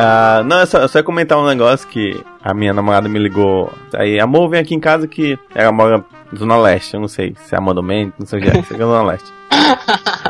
Ah, 0.00 0.42
não, 0.44 0.60
é 0.60 0.66
só, 0.66 0.86
só 0.88 0.98
ia 0.98 1.02
comentar 1.02 1.38
um 1.38 1.46
negócio 1.46 1.86
que 1.88 2.22
a 2.42 2.54
minha 2.54 2.72
namorada 2.72 3.08
me 3.08 3.18
ligou. 3.18 3.72
Aí, 3.94 4.18
amor, 4.20 4.48
vem 4.48 4.60
aqui 4.60 4.74
em 4.74 4.80
casa 4.80 5.06
que 5.06 5.38
ela 5.54 5.70
mora 5.72 6.04
na 6.32 6.38
Zona 6.38 6.56
Leste. 6.58 6.94
Eu 6.94 7.00
não 7.00 7.08
sei 7.08 7.34
se 7.44 7.54
é 7.54 7.58
a 7.58 7.60
Monumento, 7.60 8.14
não 8.18 8.26
sei 8.26 8.38
o 8.40 8.42
que 8.42 8.48
é, 8.48 8.52
sei 8.62 8.76
que 8.76 8.82
é 8.82 8.86
Zona 8.86 9.02
Leste. 9.02 9.32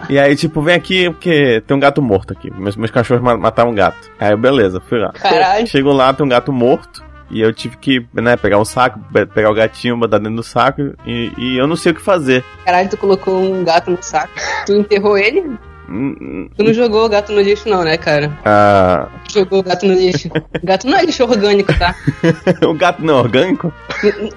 E 0.09 0.19
aí, 0.19 0.35
tipo, 0.35 0.61
vem 0.61 0.75
aqui 0.75 1.09
porque 1.11 1.63
tem 1.67 1.77
um 1.77 1.81
gato 1.81 2.03
morto 2.03 2.33
aqui. 2.33 2.53
Meus, 2.53 2.75
meus 2.75 2.91
cachorros 2.91 3.23
ma- 3.23 3.37
mataram 3.37 3.71
um 3.71 3.75
gato. 3.75 4.11
Aí, 4.19 4.33
eu, 4.33 4.39
beleza, 4.39 4.81
fui 4.81 4.99
lá. 4.99 5.13
Caralho. 5.13 5.67
Chego 5.69 5.93
lá, 5.93 6.13
tem 6.13 6.27
um 6.27 6.29
gato 6.29 6.53
morto. 6.53 7.05
E 7.31 7.41
eu 7.41 7.53
tive 7.53 7.77
que, 7.77 8.05
né, 8.13 8.37
pegar 8.37 8.59
um 8.59 8.65
saco, 8.65 8.99
pe- 9.13 9.27
pegar 9.27 9.51
o 9.51 9.55
gatinho, 9.55 9.97
botar 9.97 10.19
dentro 10.19 10.35
do 10.37 10.43
saco. 10.43 10.95
E, 11.07 11.33
e 11.39 11.57
eu 11.57 11.67
não 11.69 11.77
sei 11.77 11.93
o 11.93 11.95
que 11.95 12.01
fazer. 12.01 12.43
Caralho, 12.65 12.89
tu 12.91 12.97
colocou 12.97 13.41
um 13.41 13.63
gato 13.63 13.89
no 13.93 13.99
saco. 14.03 14.33
Tu 14.67 14.73
enterrou 14.73 15.17
ele? 15.17 15.45
Hum, 15.91 16.15
hum, 16.21 16.49
Tu 16.57 16.63
não 16.63 16.73
jogou 16.73 17.05
o 17.05 17.09
gato 17.09 17.33
no 17.33 17.41
lixo, 17.41 17.69
não, 17.69 17.83
né, 17.83 17.97
cara? 17.97 18.31
Ah, 18.45 19.09
Jogou 19.33 19.59
o 19.59 19.63
gato 19.63 19.87
no 19.87 19.95
lixo. 19.95 20.29
gato 20.63 20.87
não 20.87 20.97
é 20.99 21.03
lixo 21.05 21.23
orgânico, 21.25 21.73
tá? 21.79 21.95
o 22.67 22.75
gato 22.75 23.03
não 23.05 23.15
é 23.15 23.21
orgânico? 23.21 23.73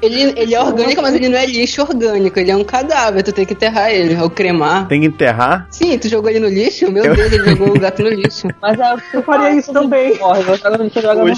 Ele, 0.01 0.33
ele 0.35 0.53
é 0.55 0.59
orgânico, 0.61 1.01
mas 1.01 1.13
ele 1.15 1.29
não 1.29 1.37
é 1.37 1.45
lixo 1.45 1.81
orgânico. 1.81 2.39
Ele 2.39 2.51
é 2.51 2.55
um 2.55 2.63
cadáver. 2.63 3.23
Tu 3.23 3.31
tem 3.31 3.45
que 3.45 3.53
enterrar 3.53 3.91
ele, 3.91 4.19
ou 4.21 4.29
cremar. 4.29 4.87
Tem 4.87 5.01
que 5.01 5.07
enterrar? 5.07 5.67
Sim, 5.69 5.97
tu 5.97 6.07
jogou 6.09 6.29
ele 6.29 6.39
no 6.39 6.47
lixo? 6.47 6.91
Meu 6.91 7.03
Deus, 7.03 7.31
ele 7.31 7.49
jogou 7.49 7.69
o 7.75 7.79
gato 7.79 8.01
no 8.03 8.09
lixo. 8.09 8.47
Mas 8.61 8.79
é, 8.79 8.95
eu 9.13 9.23
faria 9.23 9.51
isso 9.51 9.71
também. 9.71 10.17
Morre, 10.17 10.43
no 10.43 10.83
lixo 10.83 10.99
e 10.99 11.01
jogar 11.01 11.15
no 11.15 11.25
rio, 11.25 11.33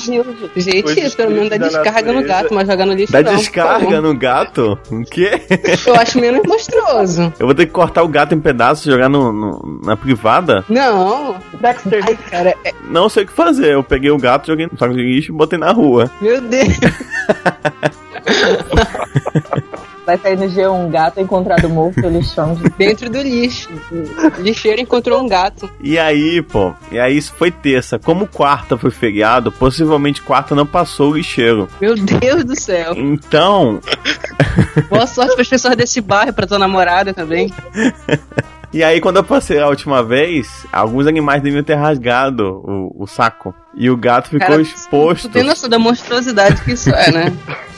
gente. 0.56 0.62
Gente, 0.62 0.86
Hoje 0.86 1.00
isso 1.02 1.18
pelo 1.18 1.32
menos 1.32 1.50
dá 1.50 1.58
da 1.58 1.68
descarga 1.68 2.12
no 2.14 2.24
gato, 2.24 2.54
mas 2.54 2.68
jogar 2.68 2.86
no 2.86 2.94
lixo 2.94 3.12
Dá 3.12 3.22
não. 3.22 3.32
por 3.32 3.38
descarga 3.38 4.02
no 4.02 4.18
gato? 4.18 4.78
O 4.92 5.04
quê? 5.04 5.42
Eu 5.88 5.96
acho 5.96 6.20
menos 6.20 6.42
monstruoso. 6.48 7.34
Eu 7.40 7.46
vou 7.46 7.56
ter 7.56 7.66
que 7.66 7.72
cortar 7.72 8.04
o 8.04 8.08
gato 8.08 8.34
em 8.36 8.40
pedaços 8.40 8.86
e 8.86 8.92
jogar 8.92 9.10
no, 9.10 9.32
no- 9.32 9.80
na 9.84 9.96
privada? 10.06 10.64
Não. 10.70 11.36
Dexter. 11.60 12.04
Ai, 12.06 12.18
cara, 12.30 12.56
é- 12.64 12.74
Não 12.90 13.10
sei 13.10 13.24
o 13.24 13.28
que 13.28 13.34
fazer. 13.34 13.74
Eu 13.74 13.84
peguei 13.84 14.12
o 14.12 14.18
gato, 14.18 14.48
joguei 14.48 14.68
no 14.72 14.78
saco 14.78 14.94
de 14.94 15.02
lixo 15.02 15.32
e 15.32 15.36
botei 15.36 15.58
na 15.60 15.72
rua. 15.72 16.10
meu 16.22 16.40
Deus. 16.42 16.68
Vai 20.06 20.20
sair 20.20 20.38
no 20.38 20.46
G1 20.46 20.72
um 20.72 20.92
gato 20.92 21.20
encontrado 21.20 21.68
morto 21.68 22.00
no 22.00 22.10
lixão. 22.10 22.56
Dentro 22.78 23.10
do 23.10 23.20
lixo. 23.24 23.68
O 23.92 24.38
lixeiro 24.42 24.80
encontrou 24.80 25.20
um 25.20 25.28
gato. 25.28 25.68
E 25.82 25.98
aí, 25.98 26.44
pô, 26.44 26.74
e 26.92 27.00
aí 27.00 27.18
isso 27.18 27.34
foi 27.36 27.50
terça. 27.50 27.98
Como 27.98 28.28
quarta 28.28 28.78
foi 28.78 28.92
feriado, 28.92 29.52
possivelmente 29.52 30.22
quarta 30.22 30.54
não 30.54 30.66
passou 30.66 31.12
o 31.12 31.18
lixeiro. 31.18 31.68
Meu 31.82 31.96
Deus 31.96 32.44
do 32.44 32.56
céu. 32.56 32.94
Então, 32.96 33.80
Boa 34.90 35.08
sorte 35.08 35.34
para 35.34 35.42
as 35.42 35.48
pessoas 35.50 35.76
desse 35.76 36.00
bairro, 36.02 36.34
pra 36.34 36.46
tua 36.46 36.60
namorada 36.60 37.12
também. 37.12 37.52
e 38.76 38.84
aí 38.84 39.00
quando 39.00 39.18
eu 39.18 39.24
passei 39.24 39.60
a 39.60 39.68
última 39.68 40.04
vez, 40.04 40.66
alguns 40.72 41.08
animais 41.08 41.42
deviam 41.42 41.64
ter 41.64 41.76
rasgado 41.76 42.62
o, 42.66 43.04
o 43.04 43.08
saco. 43.08 43.56
E 43.74 43.90
o 43.90 43.98
gato 43.98 44.30
ficou 44.30 44.48
Cara, 44.48 44.62
exposto. 44.62 45.30
Tu 45.30 45.32
tem 45.34 45.44
noção 45.44 45.70
da 45.70 45.80
monstruosidade 45.80 46.62
que 46.62 46.74
isso 46.74 46.90
é, 46.90 47.12
né? 47.12 47.34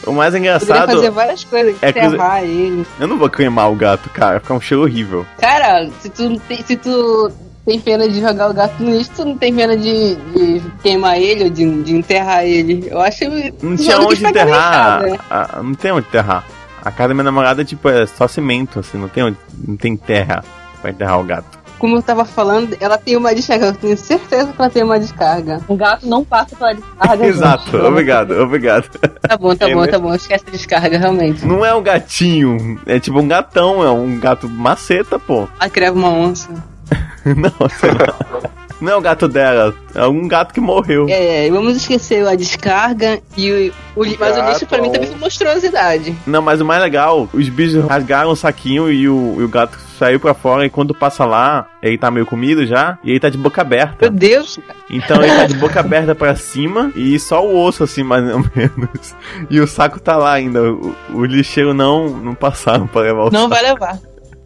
O 0.05 0.11
mais 0.11 0.33
Poderia 0.33 0.55
engraçado, 0.55 0.91
fazer 0.91 1.09
várias 1.11 1.43
coisas, 1.43 1.75
é 1.81 1.91
que- 1.91 1.99
ele. 1.99 2.85
eu 2.99 3.07
não 3.07 3.17
vou 3.17 3.29
queimar 3.29 3.71
o 3.71 3.75
gato, 3.75 4.09
cara, 4.09 4.39
fica 4.39 4.53
um 4.53 4.61
cheiro 4.61 4.83
horrível. 4.83 5.25
Cara, 5.39 5.89
se 5.99 6.09
tu, 6.09 6.41
se 6.65 6.75
tu 6.77 7.31
tem 7.65 7.79
pena 7.79 8.07
de 8.07 8.21
jogar 8.21 8.49
o 8.49 8.53
gato 8.53 8.81
no 8.81 8.89
lixo, 8.91 9.11
tu 9.17 9.25
não 9.25 9.37
tem 9.37 9.53
pena 9.53 9.75
de, 9.75 10.15
de 10.15 10.61
queimar 10.81 11.19
ele 11.19 11.43
ou 11.43 11.49
de, 11.49 11.83
de 11.83 11.95
enterrar 11.95 12.45
ele. 12.45 12.87
Eu 12.89 13.01
acho. 13.01 13.25
Não 13.61 13.75
tinha 13.75 13.99
onde 13.99 14.13
estragar 14.13 14.47
enterrar. 14.47 14.71
casa, 15.01 15.09
né? 15.11 15.19
Ah, 15.29 15.59
não 15.61 15.73
tem 15.73 15.91
onde 15.91 16.07
enterrar. 16.07 16.45
A 16.81 16.91
casa 16.91 17.09
da 17.09 17.13
minha 17.13 17.23
namorada, 17.25 17.65
tipo, 17.65 17.89
é 17.89 18.05
só 18.05 18.27
cimento, 18.27 18.79
assim, 18.79 18.97
não 18.97 19.09
tem 19.09 19.23
onde, 19.23 19.37
não 19.67 19.75
tem 19.75 19.97
terra 19.97 20.41
pra 20.81 20.91
enterrar 20.91 21.19
o 21.19 21.23
gato. 21.23 21.57
Como 21.79 21.95
eu 21.95 22.01
tava 22.01 22.25
falando, 22.25 22.75
ela 22.81 22.97
tem 22.97 23.15
uma 23.15 23.35
descarga. 23.35 23.67
Eu 23.67 23.73
tenho 23.75 23.95
certeza 23.95 24.51
que 24.51 24.59
ela 24.59 24.69
tem 24.69 24.81
uma 24.83 24.99
descarga. 24.99 25.61
Um 25.69 25.77
gato 25.77 26.07
não 26.07 26.23
passa 26.25 26.55
pela 26.55 26.73
descarga. 26.73 27.17
gente. 27.23 27.27
Exato, 27.27 27.77
obrigado, 27.77 28.31
obrigado. 28.31 28.89
Tá 29.21 29.37
bom, 29.37 29.55
tá 29.55 29.69
É 29.69 29.73
bom, 29.73 29.81
mesmo? 29.81 29.91
tá 29.91 29.99
bom. 29.99 30.15
Esquece 30.15 30.45
a 30.47 30.51
descarga, 30.51 30.97
realmente. 30.97 31.45
Não 31.45 31.63
é 31.63 31.75
um 31.75 31.83
gatinho, 31.83 32.79
é 32.87 32.99
tipo 32.99 33.19
um 33.19 33.27
gatão, 33.27 33.83
é 33.83 33.91
um 33.91 34.19
gato 34.19 34.49
maceta, 34.49 35.19
pô. 35.19 35.47
Ela 35.59 35.69
criava 35.69 35.95
uma 35.95 36.09
onça. 36.09 36.49
Não, 37.25 37.69
sei 37.69 37.91
lá. 37.91 38.49
Não 38.79 38.93
é 38.93 38.95
o 38.95 39.01
gato 39.01 39.27
dela, 39.27 39.73
é 39.95 40.05
um 40.05 40.27
gato 40.27 40.53
que 40.53 40.59
morreu. 40.59 41.07
É, 41.09 41.49
vamos 41.49 41.75
esquecer 41.75 42.25
a 42.27 42.35
descarga 42.35 43.19
e 43.35 43.71
o, 43.95 44.01
o 44.01 44.05
Mas 44.19 44.33
o 44.33 44.35
Gato, 44.37 44.49
lixo 44.51 44.65
pra 44.67 44.81
mim 44.81 44.91
também 44.91 45.07
foi 45.07 45.17
monstruosidade. 45.17 46.15
Não, 46.25 46.41
mas 46.41 46.61
o 46.61 46.65
mais 46.65 46.81
legal, 46.81 47.27
os 47.33 47.49
bichos 47.49 47.83
rasgaram 47.85 48.29
o 48.29 48.35
saquinho 48.35 48.91
e 48.91 49.09
o, 49.09 49.37
e 49.39 49.43
o 49.43 49.49
gato 49.49 49.77
saiu 49.97 50.19
pra 50.19 50.33
fora 50.33 50.65
e 50.65 50.69
quando 50.69 50.93
passa 50.93 51.25
lá, 51.25 51.67
ele 51.81 51.97
tá 51.97 52.11
meio 52.11 52.25
comido 52.25 52.65
já, 52.65 52.99
e 53.03 53.11
ele 53.11 53.19
tá 53.19 53.29
de 53.29 53.37
boca 53.37 53.61
aberta. 53.61 54.09
Meu 54.09 54.11
Deus, 54.11 54.59
cara. 54.65 54.79
Então 54.89 55.23
ele 55.23 55.35
tá 55.35 55.45
de 55.45 55.55
boca 55.57 55.79
aberta 55.79 56.13
pra 56.13 56.35
cima 56.35 56.91
e 56.95 57.17
só 57.19 57.43
o 57.43 57.63
osso, 57.63 57.83
assim, 57.83 58.03
mais 58.03 58.23
ou 58.23 58.45
menos. 58.55 59.15
E 59.49 59.59
o 59.59 59.67
saco 59.67 59.99
tá 59.99 60.15
lá 60.15 60.33
ainda. 60.33 60.61
O, 60.71 60.95
o 61.13 61.25
lixeiro 61.25 61.73
não, 61.73 62.09
não 62.09 62.35
passaram 62.35 62.87
pra 62.87 63.01
levar 63.01 63.25
o 63.25 63.31
Não 63.31 63.49
vai 63.49 63.63
levar. 63.63 63.99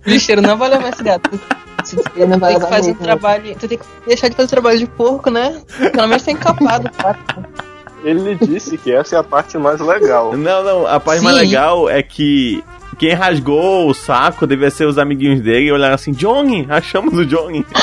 O 0.06 0.10
lixeiro 0.10 0.42
não 0.42 0.58
vai 0.58 0.70
levar 0.70 0.90
esse 0.90 1.04
gato. 1.04 1.30
Vai 2.40 2.54
tem 2.54 2.60
que 2.62 2.68
fazer 2.70 2.92
um 2.92 2.96
trabalho. 2.96 3.56
Tu 3.60 3.68
tem 3.68 3.78
que 3.78 3.86
deixar 4.06 4.30
de 4.30 4.36
fazer 4.36 4.50
trabalho 4.50 4.80
de 4.80 4.86
porco, 4.88 5.30
né? 5.30 5.62
Pelo 5.92 6.08
menos 6.08 6.24
tem 6.24 6.36
encapado. 6.36 6.90
Ele 8.04 8.36
disse 8.36 8.78
que 8.80 8.92
essa 8.92 9.16
é 9.16 9.20
a 9.20 9.24
parte 9.24 9.58
mais 9.60 9.80
legal. 9.80 10.36
Não, 10.36 10.64
não, 10.64 10.88
a 10.88 11.00
parte 11.00 11.24
mais 11.24 11.38
Sim. 11.38 11.44
legal 11.44 11.88
é 11.88 12.02
que 12.02 12.64
quem 12.98 13.14
rasgou 13.14 13.88
o 13.88 13.94
saco 13.94 14.48
devia 14.48 14.72
ser 14.72 14.86
os 14.86 14.98
amiguinhos 14.98 15.42
dele 15.42 15.68
e 15.68 15.72
olharam 15.72 15.94
assim, 15.94 16.12
Johnny, 16.12 16.66
achamos 16.68 17.14
o 17.14 17.24
Johnny. 17.26 17.64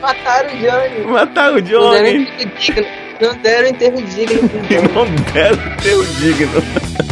Mataram 0.00 0.48
o 0.48 0.56
Johnny. 0.58 1.04
Mataram 1.06 1.56
o 1.56 1.60
Não 1.60 1.62
deram 1.62 2.02
Johnny. 2.02 2.22
enterro 2.22 2.52
digno. 2.58 2.86
Não 3.20 3.34
deram 3.36 3.68
enterro 3.68 4.02
digno. 4.02 4.48
Johnny. 4.48 4.88
não 4.94 5.06
deram 5.32 5.76
ter 5.82 5.94
o 5.94 6.06
digno. 6.06 7.03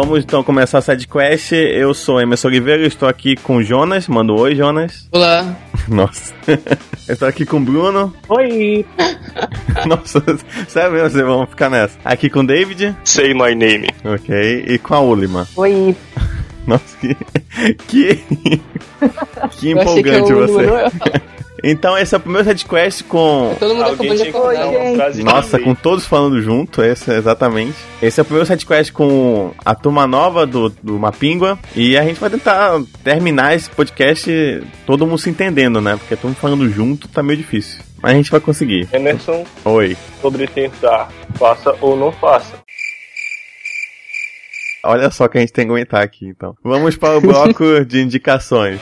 Vamos 0.00 0.22
então 0.22 0.44
começar 0.44 0.78
a 0.78 0.80
sidequest. 0.80 1.50
Eu 1.50 1.92
sou 1.92 2.20
Emerson 2.20 2.46
Oliveira, 2.46 2.86
estou 2.86 3.08
aqui 3.08 3.34
com 3.34 3.56
o 3.56 3.62
Jonas. 3.64 4.06
Manda 4.06 4.32
um 4.32 4.36
oi, 4.38 4.54
Jonas. 4.54 5.08
Olá. 5.10 5.56
Nossa. 5.88 6.32
Eu 6.46 7.14
estou 7.14 7.26
aqui 7.26 7.44
com 7.44 7.56
o 7.56 7.60
Bruno. 7.60 8.14
Oi! 8.28 8.86
Nossa, 9.88 10.22
sério 10.68 10.92
mesmo, 10.92 11.10
vocês 11.10 11.24
vão 11.26 11.44
ficar 11.48 11.68
nessa. 11.68 11.98
Aqui 12.04 12.30
com 12.30 12.38
o 12.42 12.46
David. 12.46 12.94
Say 13.02 13.34
my 13.34 13.56
name. 13.56 13.88
Ok. 14.04 14.66
E 14.68 14.78
com 14.78 14.94
a 14.94 15.00
Ulima. 15.00 15.48
Oi! 15.56 15.96
Nossa, 16.64 16.96
que. 17.00 17.16
Que, 17.88 18.14
que 18.14 18.60
que 19.58 19.70
empolgante 19.72 20.30
eu- 20.30 20.46
você. 20.46 20.66
Então, 21.62 21.98
esse 21.98 22.14
é 22.14 22.18
o 22.18 22.20
primeiro 22.20 22.46
sidequest 22.46 23.02
com. 23.04 23.56
Todo 23.58 23.74
mundo 23.74 23.84
Alguém 23.88 24.10
acabou 24.10 24.14
de 24.16 24.22
tinha 24.22 24.32
que 24.32 24.38
acordar. 24.38 24.60
dar 24.60 24.68
uma 24.68 24.94
frase 24.96 25.22
Nossa, 25.24 25.58
com 25.58 25.74
todos 25.74 26.06
falando 26.06 26.40
junto, 26.40 26.82
esse 26.82 27.10
exatamente. 27.10 27.76
Esse 28.00 28.20
é 28.20 28.22
o 28.22 28.24
primeiro 28.24 28.46
sidequest 28.46 28.92
com 28.92 29.52
a 29.64 29.74
turma 29.74 30.06
nova 30.06 30.46
do, 30.46 30.68
do 30.82 30.98
Mapingua. 30.98 31.58
E 31.74 31.96
a 31.98 32.02
gente 32.04 32.20
vai 32.20 32.30
tentar 32.30 32.80
terminar 33.02 33.56
esse 33.56 33.68
podcast 33.70 34.62
todo 34.86 35.06
mundo 35.06 35.18
se 35.18 35.30
entendendo, 35.30 35.80
né? 35.80 35.96
Porque 35.96 36.14
todo 36.16 36.26
mundo 36.28 36.36
falando 36.36 36.68
junto 36.70 37.08
tá 37.08 37.22
meio 37.22 37.38
difícil. 37.38 37.80
Mas 38.00 38.12
a 38.12 38.14
gente 38.14 38.30
vai 38.30 38.40
conseguir. 38.40 38.88
Emerson, 38.92 39.44
Oi. 39.64 39.96
sobre 40.22 40.46
tentar, 40.46 41.08
faça 41.36 41.74
ou 41.80 41.96
não 41.96 42.12
faça. 42.12 42.54
Olha 44.84 45.10
só 45.10 45.26
que 45.26 45.36
a 45.38 45.40
gente 45.40 45.52
tem 45.52 45.66
que 45.66 45.72
aguentar 45.72 46.02
aqui, 46.02 46.26
então. 46.26 46.56
Vamos 46.62 46.96
para 46.96 47.18
o 47.18 47.20
bloco 47.20 47.64
de 47.84 48.00
indicações. 48.00 48.80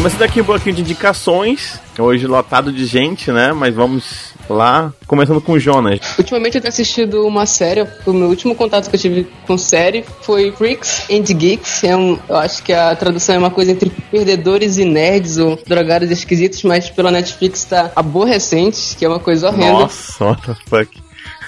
Começando 0.00 0.22
aqui 0.22 0.40
um 0.40 0.44
bloquinho 0.44 0.76
de 0.76 0.80
indicações. 0.80 1.78
Hoje 1.98 2.26
lotado 2.26 2.72
de 2.72 2.86
gente, 2.86 3.30
né? 3.30 3.52
Mas 3.52 3.74
vamos 3.74 4.32
lá. 4.48 4.94
Começando 5.06 5.42
com 5.42 5.52
o 5.52 5.60
Jonas. 5.60 6.00
Ultimamente 6.16 6.54
eu 6.54 6.60
tenho 6.62 6.72
assistido 6.72 7.26
uma 7.26 7.44
série, 7.44 7.86
o 8.06 8.12
meu 8.14 8.28
último 8.28 8.54
contato 8.54 8.88
que 8.88 8.96
eu 8.96 8.98
tive 9.00 9.28
com 9.46 9.58
série 9.58 10.02
foi 10.22 10.52
Freaks 10.52 11.04
and 11.10 11.24
Geeks. 11.24 11.84
É 11.84 11.94
um, 11.94 12.18
eu 12.26 12.36
acho 12.36 12.62
que 12.62 12.72
a 12.72 12.96
tradução 12.96 13.34
é 13.34 13.38
uma 13.38 13.50
coisa 13.50 13.72
entre 13.72 13.90
perdedores 14.10 14.78
e 14.78 14.86
nerds 14.86 15.36
ou 15.36 15.58
drogados 15.66 16.10
esquisitos, 16.10 16.62
mas 16.62 16.88
pela 16.88 17.10
Netflix 17.10 17.66
tá 17.66 17.92
aborrecente, 17.94 18.96
que 18.96 19.04
é 19.04 19.08
uma 19.08 19.20
coisa 19.20 19.48
horrenda. 19.48 19.80
Nossa, 19.80 20.24
what 20.24 20.40
the 20.46 20.56
fuck. 20.66 20.90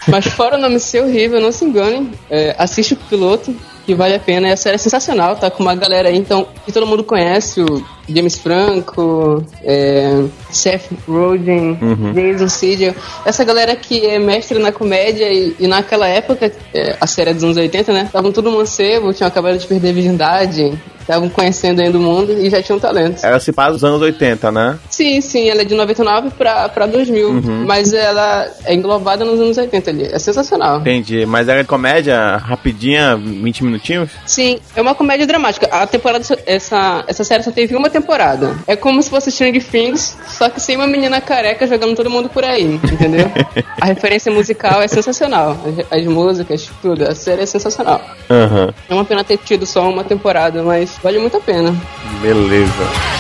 Mas 0.09 0.27
fora 0.27 0.59
o 0.59 0.61
nome 0.61 0.79
ser 0.79 1.03
horrível, 1.03 1.41
não 1.41 1.53
se 1.53 1.65
enganem. 1.65 2.11
É, 2.29 2.55
assiste 2.59 2.93
o 2.93 2.97
piloto. 2.99 3.57
Que 3.84 3.94
vale 3.94 4.14
a 4.14 4.19
pena. 4.19 4.49
E 4.49 4.52
a 4.52 4.56
série 4.56 4.76
é 4.76 4.79
sensacional, 4.79 5.37
tá 5.37 5.50
com 5.50 5.62
uma 5.62 5.75
galera 5.75 6.08
aí, 6.08 6.17
então, 6.17 6.46
que 6.64 6.73
todo 6.73 6.87
mundo 6.87 7.05
conhece, 7.05 7.61
o 7.61 7.84
James 8.08 8.37
Franco, 8.38 9.44
é, 9.62 10.25
Seth 10.50 10.90
Rogen, 11.06 11.79
Uhum. 11.81 12.12
Jason 12.12 12.49
Segel. 12.49 12.94
Essa 13.25 13.44
galera 13.44 13.75
que 13.76 14.06
é 14.06 14.19
mestre 14.19 14.58
na 14.58 14.73
comédia 14.73 15.32
e, 15.32 15.56
e 15.58 15.67
naquela 15.67 16.06
época, 16.06 16.52
é, 16.75 16.96
a 17.00 17.06
série 17.06 17.31
é 17.31 17.34
dos 17.34 17.44
anos 17.44 17.56
80, 17.56 17.93
né? 17.93 18.02
Estavam 18.05 18.32
tudo 18.32 18.50
mancebo, 18.50 19.12
tinham 19.12 19.29
acabado 19.29 19.58
de 19.58 19.67
perder 19.67 19.90
a 19.90 19.93
virgindade, 19.93 20.73
estavam 21.03 21.29
conhecendo 21.29 21.81
ainda 21.83 21.99
o 21.99 22.01
mundo 22.01 22.33
e 22.33 22.49
já 22.51 22.63
tinham 22.63 22.79
talento. 22.79 23.25
Ela 23.25 23.39
se 23.39 23.53
passa 23.53 23.73
dos 23.73 23.85
anos 23.85 24.01
80, 24.01 24.51
né? 24.51 24.79
Sim, 24.91 25.21
sim, 25.21 25.49
ela 25.51 25.63
é 25.63 25.65
de 25.65 25.75
99 25.75 26.31
pra, 26.31 26.69
pra 26.69 26.87
2000, 26.87 27.29
Uhum. 27.29 27.65
mas 27.67 27.93
ela 27.93 28.49
é 28.65 28.75
englobada 28.75 29.25
nos 29.25 29.39
anos 29.41 29.57
80 29.59 29.91
ali. 29.91 30.05
É 30.13 30.19
sensacional. 30.19 30.81
Entendi. 30.81 31.25
Mas 31.27 31.49
ela 31.49 31.61
é 31.61 31.65
comédia 31.65 32.37
rapidinha, 32.37 33.17
20 33.17 33.65
minutinhos? 33.65 34.11
Sim, 34.27 34.59
é 34.75 34.81
uma 34.83 34.95
comédia 34.95 35.27
dramática. 35.27 35.67
A 35.71 35.87
temporada, 35.87 36.25
essa, 36.47 37.05
essa 37.07 37.25
série 37.25 37.43
só 37.43 37.51
teve 37.51 37.75
uma 37.77 37.91
temporada. 37.91 38.57
É 38.67 38.77
como 38.77 39.03
se 39.03 39.11
fosse 39.11 39.31
Stranger 39.31 39.65
Things, 39.65 40.17
só 40.29 40.49
que 40.49 40.61
sem 40.61 40.77
uma 40.77 40.87
menina 40.87 41.21
careca 41.21 41.67
jogando 41.67 41.95
todo 41.97 42.09
mundo 42.11 42.29
por 42.29 42.45
aí, 42.45 42.63
entendeu? 42.93 43.31
a 43.81 43.87
referência 43.87 44.31
musical 44.33 44.81
é 44.83 44.89
sensacional. 44.89 45.57
As, 45.91 46.01
as 46.01 46.07
músicas, 46.07 46.71
tudo. 46.81 47.05
A 47.09 47.15
série 47.15 47.43
é 47.43 47.47
sensacional. 47.47 48.01
Aham. 48.31 48.73
É 48.89 48.95
uma 48.95 49.05
pena 49.05 49.25
ter 49.25 49.39
tido 49.39 49.67
só 49.67 49.89
uma 49.89 50.05
temporada, 50.05 50.63
mas 50.63 50.92
vale 51.03 51.19
muito 51.19 51.37
a 51.37 51.41
pena. 51.41 51.75
Beleza. 52.21 53.12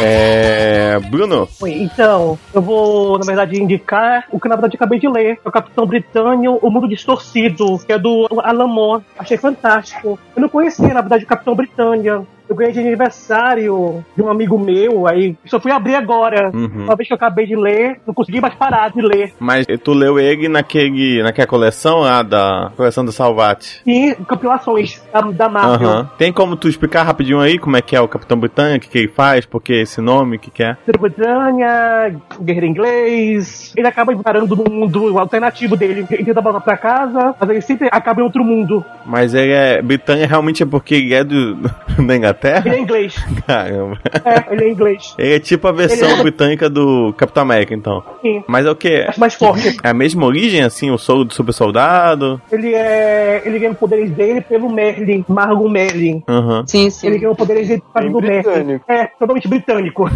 É. 0.00 0.98
Bruno, 1.08 1.48
Oi, 1.60 1.72
Então, 1.72 2.38
eu 2.52 2.62
vou, 2.62 3.18
na 3.18 3.24
verdade, 3.24 3.60
indicar 3.60 4.26
o 4.30 4.38
que 4.38 4.48
na 4.48 4.54
verdade 4.54 4.76
acabei 4.76 4.98
de 4.98 5.08
ler. 5.08 5.40
É 5.44 5.48
o 5.48 5.52
Capitão 5.52 5.86
Britânico, 5.86 6.58
O 6.62 6.70
Mundo 6.70 6.88
Distorcido, 6.88 7.78
que 7.78 7.92
é 7.92 7.98
do 7.98 8.26
Alan 8.42 8.66
Moore. 8.66 9.04
Achei 9.18 9.36
fantástico. 9.36 10.18
Eu 10.36 10.42
não 10.42 10.48
conhecia, 10.48 10.92
na 10.92 11.00
verdade, 11.00 11.24
o 11.24 11.26
Capitão 11.26 11.54
Britânia. 11.54 12.22
Eu 12.48 12.56
ganhei 12.56 12.72
de 12.72 12.80
aniversário 12.80 14.04
de 14.16 14.22
um 14.22 14.28
amigo 14.28 14.58
meu, 14.58 15.06
aí 15.06 15.36
só 15.46 15.60
fui 15.60 15.70
abrir 15.70 15.94
agora. 15.94 16.50
Uhum. 16.54 16.84
Uma 16.84 16.96
vez 16.96 17.06
que 17.06 17.12
eu 17.12 17.16
acabei 17.16 17.46
de 17.46 17.56
ler, 17.56 18.00
não 18.06 18.14
consegui 18.14 18.40
mais 18.40 18.54
parar 18.54 18.90
de 18.90 19.00
ler. 19.00 19.32
mas 19.38 19.66
tu 19.82 19.92
leu 19.92 20.18
ele 20.18 20.48
naquele, 20.48 21.22
naquela 21.22 21.46
coleção 21.46 22.00
lá 22.00 22.22
da 22.22 22.72
coleção 22.76 23.04
do 23.04 23.12
Salvati? 23.12 23.82
E 23.86 24.14
compilações 24.26 25.02
da, 25.12 25.20
da 25.20 25.48
Marvel. 25.48 25.88
Aham. 25.88 26.10
Tem 26.16 26.32
como 26.32 26.56
tu 26.56 26.68
explicar 26.68 27.02
rapidinho 27.02 27.40
aí 27.40 27.58
como 27.58 27.76
é 27.76 27.82
que 27.82 27.94
é 27.94 28.00
o 28.00 28.08
Capitão 28.08 28.38
Britânia, 28.38 28.76
o 28.76 28.80
que, 28.80 28.88
que 28.88 28.98
ele 28.98 29.08
faz, 29.08 29.44
por 29.44 29.60
que 29.62 29.72
esse 29.74 30.00
nome, 30.00 30.36
o 30.36 30.40
que, 30.40 30.50
que 30.50 30.62
é? 30.62 30.76
Grã-Bretanha, 30.86 32.20
guerreiro 32.40 32.66
inglês. 32.66 33.72
Ele 33.76 33.86
acaba 33.86 34.14
parando 34.16 34.56
no 34.56 34.70
mundo 34.70 35.18
alternativo 35.18 35.76
dele. 35.76 36.06
Ele 36.10 36.24
tenta 36.24 36.40
voltar 36.40 36.60
pra 36.60 36.76
casa, 36.76 37.34
mas 37.38 37.50
ele 37.50 37.60
sempre 37.60 37.88
acaba 37.90 38.20
em 38.20 38.24
outro 38.24 38.44
mundo. 38.44 38.84
Mas 39.04 39.34
ele 39.34 39.52
é. 39.52 39.82
Britânia 39.82 40.26
realmente 40.26 40.62
é 40.62 40.66
porque 40.66 40.94
ele 40.94 41.14
é 41.14 41.24
do, 41.24 41.56
da 42.06 42.16
Inglaterra? 42.16 42.37
Ele 42.42 42.74
é 42.76 42.78
inglês. 42.80 43.14
Caramba. 43.46 43.98
É, 44.24 44.52
ele 44.54 44.64
é 44.64 44.70
inglês. 44.70 45.14
Ele 45.18 45.34
é 45.34 45.38
tipo 45.40 45.66
a 45.68 45.72
versão 45.72 46.08
é- 46.08 46.22
britânica 46.22 46.68
do 46.70 47.12
Capitão 47.16 47.42
América, 47.42 47.74
então. 47.74 48.02
Sim. 48.22 48.42
Mas 48.46 48.66
é 48.66 48.70
o 48.70 48.76
que? 48.76 48.88
Acho 49.08 49.20
mais 49.20 49.34
forte. 49.34 49.76
É 49.82 49.90
a 49.90 49.94
mesma 49.94 50.24
origem, 50.26 50.62
assim, 50.62 50.90
o 50.90 50.98
sou 50.98 51.24
do 51.24 51.32
super 51.34 51.52
soldado? 51.52 52.40
Ele 52.50 52.74
é. 52.74 53.42
Ele 53.44 53.58
ganha 53.58 53.72
os 53.72 53.78
poderes 53.78 54.10
dele 54.10 54.40
pelo 54.40 54.70
Merlin, 54.70 55.24
Margon 55.28 55.68
Merlin. 55.68 56.22
Aham. 56.28 56.64
Sim, 56.66 56.90
sim. 56.90 57.06
Ele 57.06 57.18
ganhou 57.18 57.34
poderes 57.34 57.68
dele 57.68 57.80
por 57.80 57.92
causa 57.92 58.08
Bem 58.08 58.12
do 58.12 58.20
Merlin. 58.26 58.42
britânico. 58.42 58.84
É, 58.92 59.06
totalmente 59.06 59.48
britânico. 59.48 60.10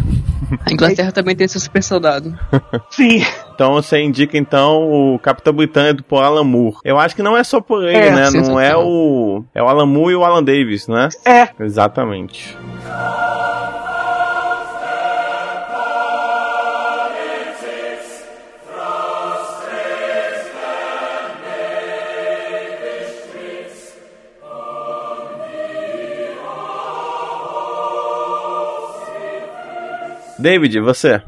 A 0.67 0.73
Inglaterra 0.73 1.12
também 1.12 1.35
tem 1.37 1.49
seu 1.49 1.61
super 1.61 1.83
soldado. 1.83 2.35
Sim. 2.91 3.23
Então 3.55 3.75
você 3.75 4.00
indica 4.00 4.37
então 4.37 4.91
o 4.91 5.19
Capitão 5.19 5.53
Britânico 5.53 6.05
por 6.05 6.23
Alan 6.23 6.44
Moore. 6.44 6.77
Eu 6.85 6.99
acho 6.99 7.15
que 7.15 7.23
não 7.23 7.37
é 7.37 7.44
só 7.44 7.61
por 7.61 7.85
ele, 7.85 7.97
É, 7.97 8.11
né? 8.11 8.31
Não 8.31 8.59
é 8.59 8.77
o. 8.77 9.44
É 9.55 9.62
o 9.62 9.69
Alan 9.69 9.87
Moore 9.87 10.12
e 10.12 10.17
o 10.17 10.25
Alan 10.25 10.43
Davis, 10.43 10.89
né? 10.89 11.09
É. 11.25 11.49
Exatamente. 11.61 12.56
David, 30.43 30.81
você? 30.81 31.23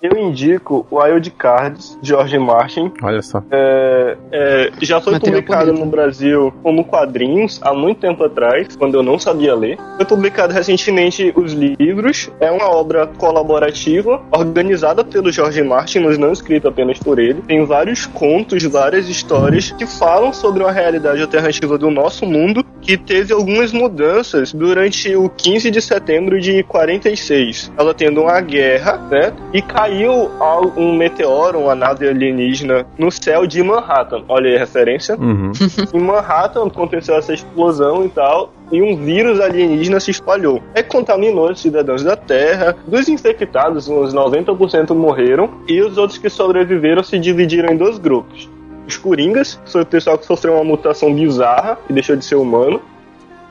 Eu 0.00 0.16
indico 0.16 0.86
o 0.90 0.98
Wild 0.98 1.30
Cards, 1.32 1.98
George 2.02 2.38
Martin. 2.38 2.90
Olha 3.02 3.20
só. 3.20 3.42
É, 3.50 4.16
é, 4.32 4.70
já 4.80 4.98
foi 4.98 5.14
Material 5.14 5.42
publicado 5.42 5.72
no 5.74 5.84
Brasil 5.84 6.54
como 6.62 6.84
quadrinhos 6.84 7.60
há 7.62 7.74
muito 7.74 8.00
tempo 8.00 8.24
atrás, 8.24 8.74
quando 8.76 8.94
eu 8.94 9.02
não 9.02 9.18
sabia 9.18 9.54
ler. 9.54 9.76
Foi 9.96 10.06
publicado 10.06 10.54
recentemente 10.54 11.32
os 11.36 11.52
livros. 11.52 12.30
É 12.40 12.50
uma 12.50 12.70
obra 12.70 13.08
colaborativa, 13.08 14.22
organizada 14.32 15.04
pelo 15.04 15.30
George 15.30 15.62
Martin, 15.62 15.98
mas 15.98 16.16
não 16.16 16.32
escrita 16.32 16.68
apenas 16.68 16.98
por 16.98 17.18
ele. 17.18 17.42
Tem 17.42 17.62
vários 17.66 18.06
contos, 18.06 18.62
várias 18.64 19.06
histórias 19.06 19.70
que 19.72 19.84
falam 19.84 20.32
sobre 20.32 20.62
uma 20.62 20.72
realidade 20.72 21.20
alternativa 21.20 21.76
do 21.76 21.90
nosso 21.90 22.24
mundo 22.24 22.64
que 22.90 22.96
teve 22.96 23.32
algumas 23.32 23.72
mudanças 23.72 24.52
durante 24.52 25.14
o 25.14 25.28
15 25.28 25.70
de 25.70 25.80
setembro 25.80 26.40
de 26.40 26.64
46. 26.64 27.70
Ela 27.78 27.94
tendo 27.94 28.22
uma 28.22 28.40
guerra, 28.40 28.96
né? 29.08 29.32
E 29.52 29.62
caiu 29.62 30.28
um 30.76 30.96
meteoro, 30.96 31.60
uma 31.60 31.74
nave 31.76 32.08
alienígena 32.08 32.84
no 32.98 33.08
céu 33.12 33.46
de 33.46 33.62
Manhattan. 33.62 34.24
Olha 34.28 34.50
aí 34.50 34.56
a 34.56 34.58
referência. 34.58 35.16
Uhum. 35.16 35.52
Em 35.94 36.00
Manhattan 36.00 36.66
aconteceu 36.66 37.14
essa 37.14 37.32
explosão 37.32 38.04
e 38.04 38.08
tal. 38.08 38.52
E 38.72 38.82
um 38.82 38.96
vírus 38.96 39.38
alienígena 39.40 40.00
se 40.00 40.10
espalhou. 40.10 40.60
É 40.74 40.82
contaminou 40.82 41.48
os 41.48 41.60
cidadãos 41.60 42.02
da 42.02 42.16
Terra. 42.16 42.76
Dos 42.88 43.08
infectados, 43.08 43.88
uns 43.88 44.12
90% 44.12 44.96
morreram. 44.96 45.48
E 45.68 45.80
os 45.80 45.96
outros 45.96 46.18
que 46.18 46.28
sobreviveram 46.28 47.04
se 47.04 47.20
dividiram 47.20 47.72
em 47.72 47.76
dois 47.76 47.98
grupos. 47.98 48.48
Os 48.86 48.96
Coringas, 48.96 49.60
foi 49.66 49.82
o 49.82 49.86
pessoal 49.86 50.18
que 50.18 50.26
sofreu 50.26 50.54
uma 50.54 50.64
mutação 50.64 51.14
bizarra 51.14 51.78
e 51.88 51.92
deixou 51.92 52.16
de 52.16 52.24
ser 52.24 52.36
humano. 52.36 52.80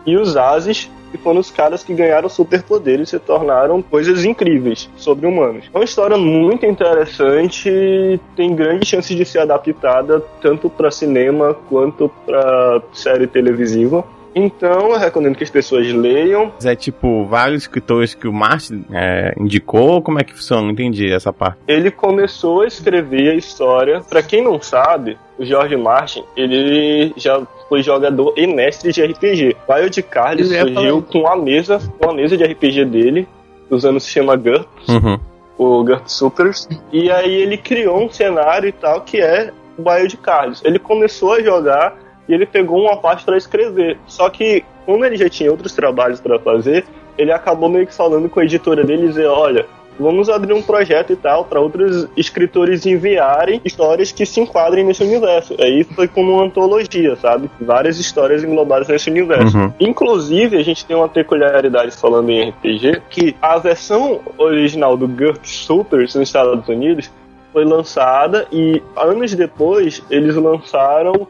E 0.06 0.16
os 0.18 0.36
Ases, 0.36 0.90
que 1.12 1.18
foram 1.18 1.40
os 1.40 1.52
caras 1.52 1.84
que 1.84 1.94
ganharam 1.94 2.30
superpoderes 2.30 3.10
e 3.10 3.12
se 3.12 3.20
tornaram 3.20 3.82
coisas 3.82 4.26
incríveis, 4.26 4.90
sobre-humanos. 4.96 5.66
É 5.74 5.78
uma 5.78 5.84
história 5.84 6.18
muito 6.18 6.66
interessante, 6.66 8.20
tem 8.36 8.56
grande 8.56 8.86
chance 8.86 9.14
de 9.14 9.26
ser 9.26 9.40
adaptada 9.40 10.22
tanto 10.42 10.70
para 10.70 10.92
cinema 10.92 11.56
quanto 11.70 12.10
para 12.26 12.82
série 12.94 13.28
televisiva. 13.28 14.04
Então, 14.36 14.92
eu 14.92 15.00
recomendo 15.00 15.36
que 15.36 15.44
as 15.44 15.50
pessoas 15.50 15.92
leiam. 15.92 16.52
É 16.64 16.76
tipo 16.76 17.26
vários 17.26 17.64
escritores 17.64 18.14
que 18.14 18.28
o 18.28 18.34
Martin 18.34 18.86
é, 18.92 19.34
indicou? 19.38 20.02
Como 20.02 20.20
é 20.20 20.24
que 20.24 20.34
funciona? 20.34 20.64
Não 20.64 20.72
entendi 20.72 21.12
essa 21.12 21.34
parte. 21.34 21.58
Ele 21.68 21.92
começou 21.92 22.62
a 22.62 22.68
escrever 22.68 23.32
a 23.32 23.36
história. 23.36 24.02
Para 24.02 24.22
quem 24.22 24.44
não 24.44 24.62
sabe, 24.62 25.18
o 25.38 25.46
George 25.46 25.76
Martin, 25.76 26.24
ele 26.36 27.14
já 27.18 27.42
foi 27.68 27.84
jogador 27.84 28.34
e 28.38 28.48
mestre 28.48 28.92
de 28.92 29.04
RPG. 29.04 29.56
O 29.68 29.74
Wild 29.74 30.06
ia 30.52 30.62
surgiu 30.62 31.02
com 31.02 31.28
a 31.28 31.36
mesa, 31.36 31.80
com 32.00 32.10
a 32.10 32.14
mesa 32.14 32.38
de 32.38 32.44
RPG 32.44 32.86
dele, 32.86 33.28
anos 33.72 34.04
se 34.04 34.10
chama 34.10 34.36
GURPS. 34.36 34.88
Uhum. 34.88 35.20
o 35.58 35.84
Gurt 35.84 36.08
Supers. 36.08 36.68
E 36.92 37.12
aí 37.12 37.34
ele 37.34 37.58
criou 37.58 38.04
um 38.04 38.10
cenário 38.10 38.70
e 38.70 38.72
tal 38.72 39.02
que 39.02 39.20
é 39.20 39.52
o 39.78 39.90
Wild 39.90 40.18
Cards. 40.18 40.62
Ele 40.64 40.80
começou 40.80 41.34
a 41.34 41.42
jogar 41.42 41.96
e 42.30 42.34
ele 42.34 42.46
pegou 42.46 42.80
uma 42.80 42.96
parte 42.96 43.26
para 43.26 43.36
escrever. 43.36 43.98
Só 44.06 44.30
que, 44.30 44.64
como 44.86 45.04
ele 45.04 45.18
já 45.18 45.28
tinha 45.28 45.50
outros 45.50 45.74
trabalhos 45.74 46.22
para 46.22 46.38
fazer, 46.40 46.86
ele 47.18 47.32
acabou 47.32 47.68
meio 47.68 47.88
que 47.88 47.94
falando 47.94 48.30
com 48.30 48.40
a 48.40 48.44
editora 48.44 48.84
dele 48.84 49.06
e 49.06 49.08
dizer, 49.08 49.26
olha, 49.26 49.66
vamos 50.00 50.30
abrir 50.30 50.54
um 50.54 50.62
projeto 50.62 51.12
e 51.12 51.16
tal 51.16 51.44
para 51.44 51.60
outros 51.60 52.08
escritores 52.16 52.86
enviarem 52.86 53.60
histórias 53.66 54.12
que 54.12 54.28
se 54.28 54.40
enquadrem 54.40 54.86
nesse 54.86 55.04
universo. 55.04 55.56
Aí 55.60 55.84
foi 55.84 56.08
como 56.08 56.34
uma 56.34 56.46
antologia, 56.46 57.16
sabe? 57.16 57.50
Várias 57.60 58.00
histórias 58.00 58.44
englobadas 58.44 58.88
nesse 58.88 59.10
universo. 59.10 59.58
Uhum. 59.58 59.74
Inclusive, 59.80 60.56
a 60.56 60.64
gente 60.64 60.86
tem 60.86 60.96
uma 60.96 61.10
peculiaridade 61.10 61.98
falando 61.98 62.30
em 62.30 62.52
RPG, 62.52 63.02
que 63.10 63.36
a 63.42 63.58
versão 63.58 64.22
original 64.38 64.96
do 64.96 65.08
GURP 65.08 65.46
Supers 65.46 66.14
nos 66.14 66.30
Estados 66.30 66.68
Unidos 66.68 67.12
foi 67.52 67.66
lançada 67.66 68.48
e 68.52 68.82
anos 68.96 69.34
depois 69.34 70.04
eles 70.12 70.36
lançaram 70.36 71.28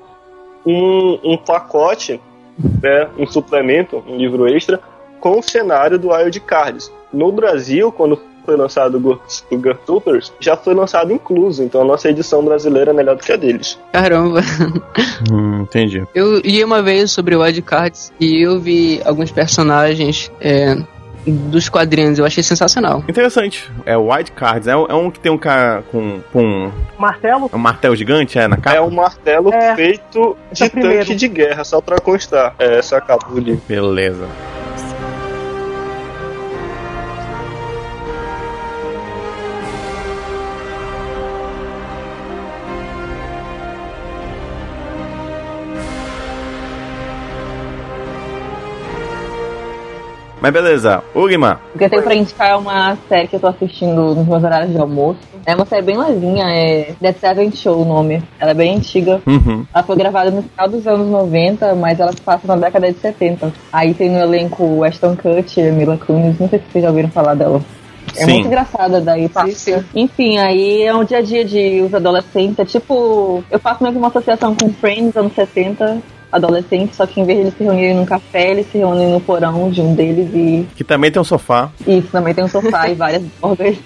um, 0.65 1.19
um 1.23 1.37
pacote, 1.37 2.19
né, 2.81 3.09
um 3.17 3.25
suplemento, 3.25 4.03
um 4.07 4.17
livro 4.17 4.47
extra, 4.47 4.79
com 5.19 5.39
o 5.39 5.43
cenário 5.43 5.99
do 5.99 6.11
Wild 6.11 6.39
Cards. 6.41 6.91
No 7.11 7.31
Brasil, 7.31 7.91
quando 7.91 8.19
foi 8.45 8.55
lançado 8.55 8.95
o 8.97 9.57
Gurtupers, 9.57 10.33
já 10.39 10.57
foi 10.57 10.73
lançado 10.73 11.13
incluso, 11.13 11.63
então 11.63 11.81
a 11.81 11.85
nossa 11.85 12.09
edição 12.09 12.43
brasileira 12.43 12.91
é 12.91 12.93
melhor 12.93 13.15
do 13.15 13.23
que 13.23 13.31
a 13.31 13.35
deles. 13.35 13.79
Caramba. 13.91 14.41
Hum, 15.29 15.63
entendi. 15.63 16.01
Eu 16.15 16.39
li 16.39 16.63
uma 16.63 16.81
vez 16.81 17.11
sobre 17.11 17.35
o 17.35 17.41
Wildcards 17.41 18.13
e 18.19 18.41
eu 18.41 18.57
vi 18.57 19.01
alguns 19.03 19.31
personagens 19.31 20.31
é, 20.39 20.77
dos 21.25 21.69
quadrinhos. 21.69 22.19
Eu 22.19 22.25
achei 22.25 22.41
sensacional. 22.43 23.03
Interessante. 23.07 23.69
É 23.85 23.95
o 23.97 24.11
White 24.13 24.31
Cards. 24.31 24.67
É, 24.67 24.71
é 24.71 24.75
um 24.93 25.09
que 25.11 25.19
tem 25.19 25.31
um 25.31 25.37
cara 25.37 25.83
com, 25.91 26.19
com 26.31 26.43
um, 26.43 26.71
Martelo? 26.97 27.49
um 27.53 27.57
martelo 27.57 27.95
gigante, 27.95 28.37
é, 28.39 28.47
na 28.47 28.57
capa? 28.57 28.75
É 28.77 28.81
um 28.81 28.89
martelo 28.91 29.53
É. 29.53 29.75
feito 29.75 30.37
Esse 30.51 30.63
é 30.63 30.65
de 30.67 30.71
primeiro. 30.71 30.99
tanque 30.99 31.15
de 31.15 31.27
guerra, 31.27 31.63
só 31.63 31.81
pra 31.81 31.97
constar. 31.99 32.53
É 32.59 32.77
essa 32.79 32.97
a 32.97 33.01
capa 33.01 33.27
do 33.29 33.39
livro. 33.39 33.61
Beleza. 33.67 34.27
Mas 50.41 50.53
beleza, 50.53 51.03
Ugma. 51.13 51.59
O 51.75 51.77
que 51.77 51.83
eu 51.83 51.89
tenho 51.89 52.03
pra 52.03 52.15
indicar 52.15 52.49
é 52.51 52.55
uma 52.55 52.97
série 53.07 53.27
que 53.27 53.35
eu 53.35 53.39
tô 53.39 53.47
assistindo 53.47 54.15
nos 54.15 54.25
meus 54.25 54.43
horários 54.43 54.71
de 54.71 54.79
almoço. 54.79 55.19
É 55.45 55.53
uma 55.53 55.65
série 55.65 55.81
bem 55.81 55.97
levinha, 55.97 56.45
é 56.49 56.93
The 57.01 57.13
Seven 57.13 57.51
Show 57.51 57.81
o 57.81 57.85
nome. 57.85 58.23
Ela 58.39 58.51
é 58.51 58.53
bem 58.53 58.77
antiga. 58.77 59.21
Uhum. 59.27 59.65
Ela 59.73 59.83
foi 59.83 59.95
gravada 59.97 60.31
no 60.31 60.43
final 60.43 60.69
dos 60.69 60.87
anos 60.87 61.09
90, 61.09 61.75
mas 61.75 61.99
ela 61.99 62.11
se 62.11 62.21
passa 62.21 62.47
na 62.47 62.55
década 62.55 62.91
de 62.91 62.99
70. 62.99 63.51
Aí 63.71 63.93
tem 63.93 64.09
no 64.09 64.19
elenco 64.19 64.63
o 64.63 64.83
Ashton 64.83 65.15
Kutcher, 65.15 65.73
Mila 65.73 65.97
Kunis, 65.97 66.39
não 66.39 66.47
sei 66.47 66.59
se 66.59 66.65
vocês 66.71 66.83
já 66.83 66.89
ouviram 66.89 67.09
falar 67.09 67.35
dela. 67.35 67.61
É 68.15 68.25
Sim. 68.25 68.33
muito 68.33 68.47
engraçada 68.47 68.99
daí, 68.99 69.29
sim. 69.53 69.83
Enfim, 69.93 70.37
aí 70.37 70.83
é 70.83 70.95
um 70.95 71.03
dia 71.03 71.19
a 71.19 71.21
dia 71.21 71.45
de 71.45 71.81
os 71.81 71.93
adolescentes. 71.93 72.59
É 72.59 72.65
tipo, 72.65 73.43
eu 73.51 73.59
faço 73.59 73.83
meio 73.83 73.93
que 73.93 73.99
uma 73.99 74.07
associação 74.07 74.55
com 74.55 74.69
Friends 74.73 75.15
anos 75.15 75.33
70, 75.33 76.01
adolescentes, 76.31 76.95
só 76.95 77.05
que 77.05 77.19
em 77.19 77.23
vez 77.23 77.37
de 77.37 77.43
eles 77.45 77.53
se 77.57 77.63
reunirem 77.63 77.95
num 77.95 78.05
café, 78.05 78.51
eles 78.51 78.67
se 78.71 78.77
reúnem 78.77 79.11
no 79.11 79.19
porão 79.19 79.69
de 79.69 79.81
um 79.81 79.93
deles 79.95 80.29
e 80.33 80.67
Que 80.75 80.83
também 80.83 81.11
tem 81.11 81.21
um 81.21 81.25
sofá. 81.25 81.69
isso, 81.87 82.07
também 82.11 82.33
tem 82.33 82.43
um 82.43 82.47
sofá 82.47 82.87
e 82.89 82.95
várias 82.95 83.23
bordas. 83.41 83.77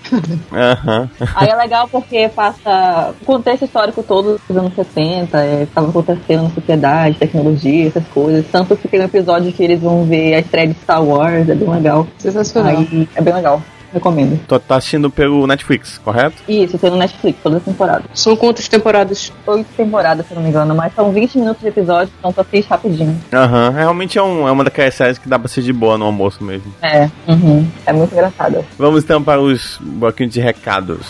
Aham. 0.52 1.10
Aí 1.36 1.50
é 1.50 1.56
legal 1.56 1.88
porque 1.88 2.30
passa 2.30 3.14
o 3.22 3.26
contexto 3.26 3.66
histórico 3.66 4.04
todo 4.04 4.40
dos 4.48 4.58
anos 4.58 4.74
70, 4.76 5.38
é, 5.44 5.64
estava 5.64 5.90
acontecendo 5.90 6.44
na 6.44 6.50
sociedade, 6.50 7.18
tecnologia, 7.18 7.88
essas 7.88 8.06
coisas. 8.08 8.46
Tanto 8.52 8.76
que 8.76 8.88
tem 8.88 9.02
um 9.02 9.06
episódio 9.06 9.52
que 9.52 9.64
eles 9.64 9.80
vão 9.82 10.04
ver 10.06 10.36
a 10.36 10.40
estreia 10.40 10.68
de 10.68 10.74
Star 10.76 11.04
Wars, 11.04 11.48
é 11.50 11.56
bem 11.56 11.70
legal. 11.70 12.08
Sensacional. 12.18 12.78
Aí 12.78 13.08
é 13.16 13.22
bem 13.22 13.34
legal, 13.34 13.62
recomendo. 13.94 14.40
Tu 14.48 14.60
tá 14.60 14.76
assistindo 14.78 15.10
pelo 15.10 15.46
Netflix, 15.48 15.98
correto? 15.98 16.36
Isso, 16.48 16.80
no 16.84 16.98
Netflix, 16.98 17.40
toda 17.42 17.58
a 17.58 17.60
temporada. 17.60 18.04
São 18.14 18.36
quantas 18.36 18.68
temporadas? 18.68 19.32
Oito 19.46 19.68
temporadas, 19.76 20.26
se 20.26 20.34
eu 20.34 20.36
não 20.36 20.44
me 20.44 20.50
engano, 20.50 20.76
mas 20.76 20.94
são 20.94 21.12
20 21.12 21.38
minutos 21.38 21.62
de 21.62 21.68
episódio, 21.68 22.14
então 22.18 22.34
tu 22.34 22.42
assiste 22.42 22.70
rapidinho. 22.70 23.20
Aham. 23.32 23.70
Realmente 23.70 24.18
é, 24.18 24.24
um, 24.24 24.48
é 24.48 24.52
uma 24.52 24.64
daquelas 24.64 24.94
séries 24.94 25.18
que 25.18 25.30
dá 25.30 25.38
pra 25.38 25.48
ser 25.48 25.62
de 25.62 25.72
boa 25.72 25.98
no 25.98 26.06
almoço 26.06 26.44
mesmo. 26.44 26.74
É, 26.82 27.10
uhum. 27.28 27.68
é 27.86 27.94
muito 27.94 28.14
engraçada. 28.14 28.66
Vamos 28.78 29.04
então 29.04 29.24
para 29.24 29.42
os 29.42 29.78
bloquinhos 29.82 30.34
de 30.34 30.42
recados. 30.42 31.08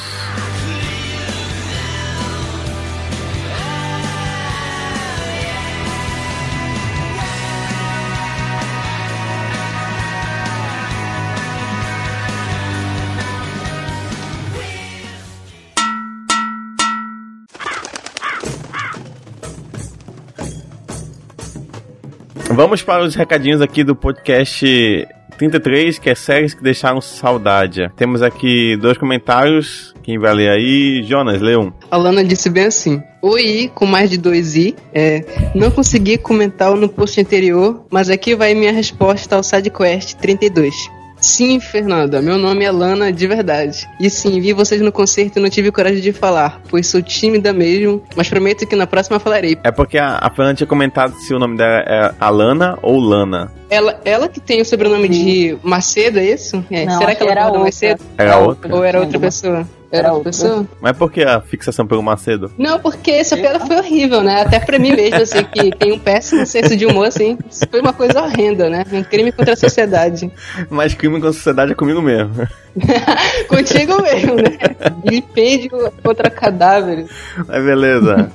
Vamos 22.55 22.83
para 22.83 23.03
os 23.03 23.15
recadinhos 23.15 23.61
aqui 23.61 23.83
do 23.83 23.95
podcast 23.95 25.07
33, 25.39 25.97
que 25.97 26.07
é 26.07 26.13
séries 26.13 26.53
que 26.53 26.61
deixaram 26.61 27.01
saudade. 27.01 27.91
Temos 27.95 28.21
aqui 28.21 28.77
dois 28.77 28.95
comentários. 28.95 29.91
Quem 30.03 30.19
vai 30.19 30.35
ler 30.35 30.49
aí? 30.49 31.01
Jonas, 31.03 31.41
lê 31.41 31.57
um. 31.57 31.73
A 31.89 31.97
Lana 31.97 32.23
disse 32.23 32.51
bem 32.51 32.65
assim: 32.65 33.01
Oi, 33.23 33.71
com 33.73 33.87
mais 33.87 34.11
de 34.11 34.17
dois 34.17 34.55
i. 34.55 34.75
É, 34.93 35.25
não 35.55 35.71
consegui 35.71 36.15
comentar 36.15 36.71
no 36.75 36.87
post 36.87 37.19
anterior, 37.19 37.85
mas 37.89 38.11
aqui 38.11 38.35
vai 38.35 38.53
minha 38.53 38.71
resposta 38.71 39.35
ao 39.35 39.41
SideQuest 39.41 40.13
32. 40.17 40.75
Sim, 41.23 41.57
Fernanda, 41.57 42.21
meu 42.21 42.37
nome 42.37 42.65
é 42.65 42.69
Lana 42.69 43.09
de 43.09 43.25
verdade. 43.25 43.87
E 43.97 44.09
sim, 44.09 44.41
vi 44.41 44.51
vocês 44.51 44.81
no 44.81 44.91
concerto 44.91 45.39
e 45.39 45.41
não 45.41 45.49
tive 45.49 45.71
coragem 45.71 46.01
de 46.01 46.11
falar, 46.11 46.61
pois 46.69 46.85
sou 46.85 47.01
tímida 47.01 47.53
mesmo, 47.53 48.03
mas 48.13 48.27
prometo 48.27 48.67
que 48.67 48.75
na 48.75 48.85
próxima 48.85 49.17
falarei. 49.19 49.57
É 49.63 49.71
porque 49.71 49.97
a, 49.97 50.19
a 50.21 50.29
Fernanda 50.29 50.55
tinha 50.55 50.67
comentado 50.67 51.15
se 51.15 51.33
o 51.33 51.39
nome 51.39 51.55
dela 51.55 51.81
é 51.87 52.13
Alana 52.19 52.77
ou 52.81 52.99
Lana. 52.99 53.49
Ela, 53.69 54.01
ela 54.03 54.27
que 54.27 54.41
tem 54.41 54.61
o 54.61 54.65
sobrenome 54.65 55.07
de 55.07 55.57
Macedo, 55.63 56.19
é 56.19 56.25
isso? 56.25 56.63
É, 56.69 56.85
Não, 56.85 56.97
será 56.97 57.15
que 57.15 57.23
ela 57.23 57.31
era 57.31 57.45
outra. 57.45 57.59
Macedo? 57.61 58.03
Era 58.17 58.37
outra? 58.39 58.75
Ou 58.75 58.83
era 58.83 58.99
outra 58.99 59.17
pessoa? 59.17 59.65
Era 59.93 60.11
outra 60.11 60.31
pessoa? 60.31 60.67
Mas 60.81 60.97
por 60.97 61.11
que 61.11 61.21
a 61.21 61.39
fixação 61.39 61.85
pelo 61.85 62.01
Macedo? 62.01 62.51
Não, 62.57 62.79
porque 62.79 63.11
essa 63.11 63.37
piada 63.37 63.59
foi 63.59 63.75
horrível, 63.77 64.23
né? 64.23 64.41
Até 64.41 64.59
pra 64.59 64.79
mim 64.79 64.91
mesmo, 64.91 65.21
assim, 65.21 65.43
que 65.43 65.69
tem 65.69 65.91
um 65.91 65.99
péssimo 65.99 66.43
senso 66.47 66.75
de 66.75 66.87
humor, 66.87 67.05
assim. 67.05 67.37
Isso 67.47 67.63
foi 67.69 67.79
uma 67.79 67.93
coisa 67.93 68.23
horrenda, 68.23 68.71
né? 68.71 68.83
Um 68.91 69.03
crime 69.03 69.31
contra 69.31 69.53
a 69.53 69.55
sociedade. 69.55 70.31
Mas 70.67 70.95
crime 70.95 71.21
com 71.21 71.27
a 71.27 71.33
sociedade 71.33 71.73
é 71.73 71.75
comigo 71.75 72.01
mesmo. 72.01 72.33
Contigo 73.47 74.01
mesmo, 74.01 74.35
né? 74.35 74.57
Vilipêndio 75.03 75.93
contra 76.01 76.27
cadáveres. 76.27 77.07
Mas 77.47 77.63
beleza. 77.63 78.31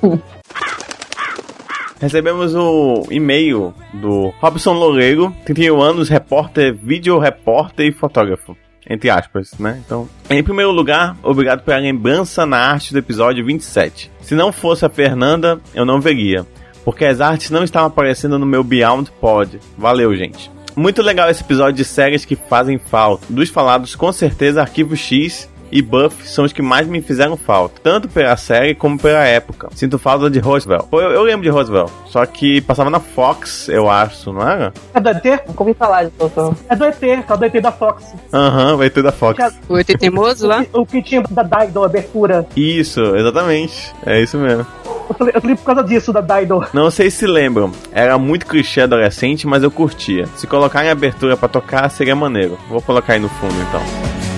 Recebemos 1.99 2.55
o 2.55 3.05
e-mail 3.11 3.73
do 3.95 4.29
Robson 4.39 4.71
Loureiro, 4.71 5.35
31 5.43 5.81
anos, 5.81 6.07
repórter, 6.07 6.73
vídeo 6.73 7.19
repórter 7.19 7.87
e 7.87 7.91
fotógrafo. 7.91 8.55
Entre 8.89 9.09
aspas, 9.09 9.53
né? 9.59 9.81
Então, 9.85 10.09
em 10.29 10.43
primeiro 10.43 10.71
lugar, 10.71 11.15
obrigado 11.21 11.63
pela 11.63 11.77
lembrança 11.77 12.45
na 12.45 12.57
arte 12.57 12.91
do 12.91 12.99
episódio 12.99 13.45
27. 13.45 14.11
Se 14.21 14.33
não 14.33 14.51
fosse 14.51 14.85
a 14.85 14.89
Fernanda, 14.89 15.59
eu 15.75 15.85
não 15.85 16.01
veria, 16.01 16.45
porque 16.83 17.05
as 17.05 17.21
artes 17.21 17.51
não 17.51 17.63
estavam 17.63 17.87
aparecendo 17.87 18.39
no 18.39 18.45
meu 18.45 18.63
Beyond 18.63 19.11
Pod. 19.21 19.59
Valeu, 19.77 20.15
gente. 20.15 20.51
Muito 20.75 21.01
legal 21.01 21.29
esse 21.29 21.43
episódio 21.43 21.73
de 21.73 21.85
séries 21.85 22.25
que 22.25 22.35
fazem 22.35 22.77
falta. 22.79 23.25
Dos 23.29 23.49
falados, 23.49 23.95
com 23.95 24.11
certeza, 24.11 24.61
Arquivo 24.61 24.95
X 24.95 25.49
e 25.71 25.81
Buff 25.81 26.27
são 26.27 26.45
os 26.45 26.53
que 26.53 26.61
mais 26.61 26.87
me 26.87 27.01
fizeram 27.01 27.37
falta, 27.37 27.79
tanto 27.81 28.07
pela 28.07 28.35
série 28.37 28.75
como 28.75 28.99
pela 28.99 29.23
época. 29.23 29.69
Sinto 29.75 29.97
falta 29.99 30.29
de 30.29 30.39
Roosevelt. 30.39 30.85
Eu, 30.91 30.99
eu 30.99 31.23
lembro 31.23 31.43
de 31.43 31.49
Roosevelt, 31.49 31.89
só 32.05 32.25
que 32.25 32.61
passava 32.61 32.89
na 32.89 32.99
Fox, 32.99 33.69
eu 33.69 33.89
acho, 33.89 34.31
não 34.31 34.47
era? 34.47 34.73
É 34.93 34.99
do 34.99 35.09
ET? 35.09 35.23
Nunca 35.47 35.63
ouvi 35.63 35.73
falar 35.73 36.05
de 36.05 36.11
doutor. 36.17 36.55
É 36.67 36.75
do 36.75 36.85
ET, 36.85 37.03
é 37.03 37.37
do 37.37 37.45
ET 37.45 37.61
da 37.61 37.71
Fox. 37.71 38.13
Aham, 38.33 38.77
vai 38.77 38.89
ter 38.89 39.03
da 39.03 39.11
Fox. 39.11 39.39
O 39.67 39.77
ET 39.77 39.87
teimoso 39.87 40.47
lá? 40.47 40.65
O 40.73 40.85
que 40.85 41.01
tinha 41.01 41.21
da 41.29 41.43
Dido, 41.43 41.83
a 41.83 41.85
abertura. 41.85 42.47
Isso, 42.55 43.01
exatamente. 43.15 43.93
É 44.05 44.21
isso 44.21 44.37
mesmo. 44.37 44.65
Eu 45.09 45.15
falei, 45.15 45.33
eu 45.35 45.41
falei 45.41 45.55
por 45.55 45.65
causa 45.65 45.83
disso, 45.83 46.13
da 46.13 46.21
Dido. 46.21 46.65
Não 46.73 46.91
sei 46.91 47.09
se 47.09 47.25
lembram, 47.25 47.71
era 47.91 48.17
muito 48.17 48.45
clichê 48.45 48.81
adolescente, 48.81 49.47
mas 49.47 49.63
eu 49.63 49.71
curtia. 49.71 50.27
Se 50.35 50.45
colocar 50.45 50.85
em 50.85 50.89
abertura 50.89 51.35
pra 51.35 51.49
tocar, 51.49 51.89
seria 51.89 52.15
maneiro. 52.15 52.57
Vou 52.69 52.81
colocar 52.81 53.13
aí 53.13 53.19
no 53.19 53.29
fundo 53.29 53.55
então. 53.67 54.28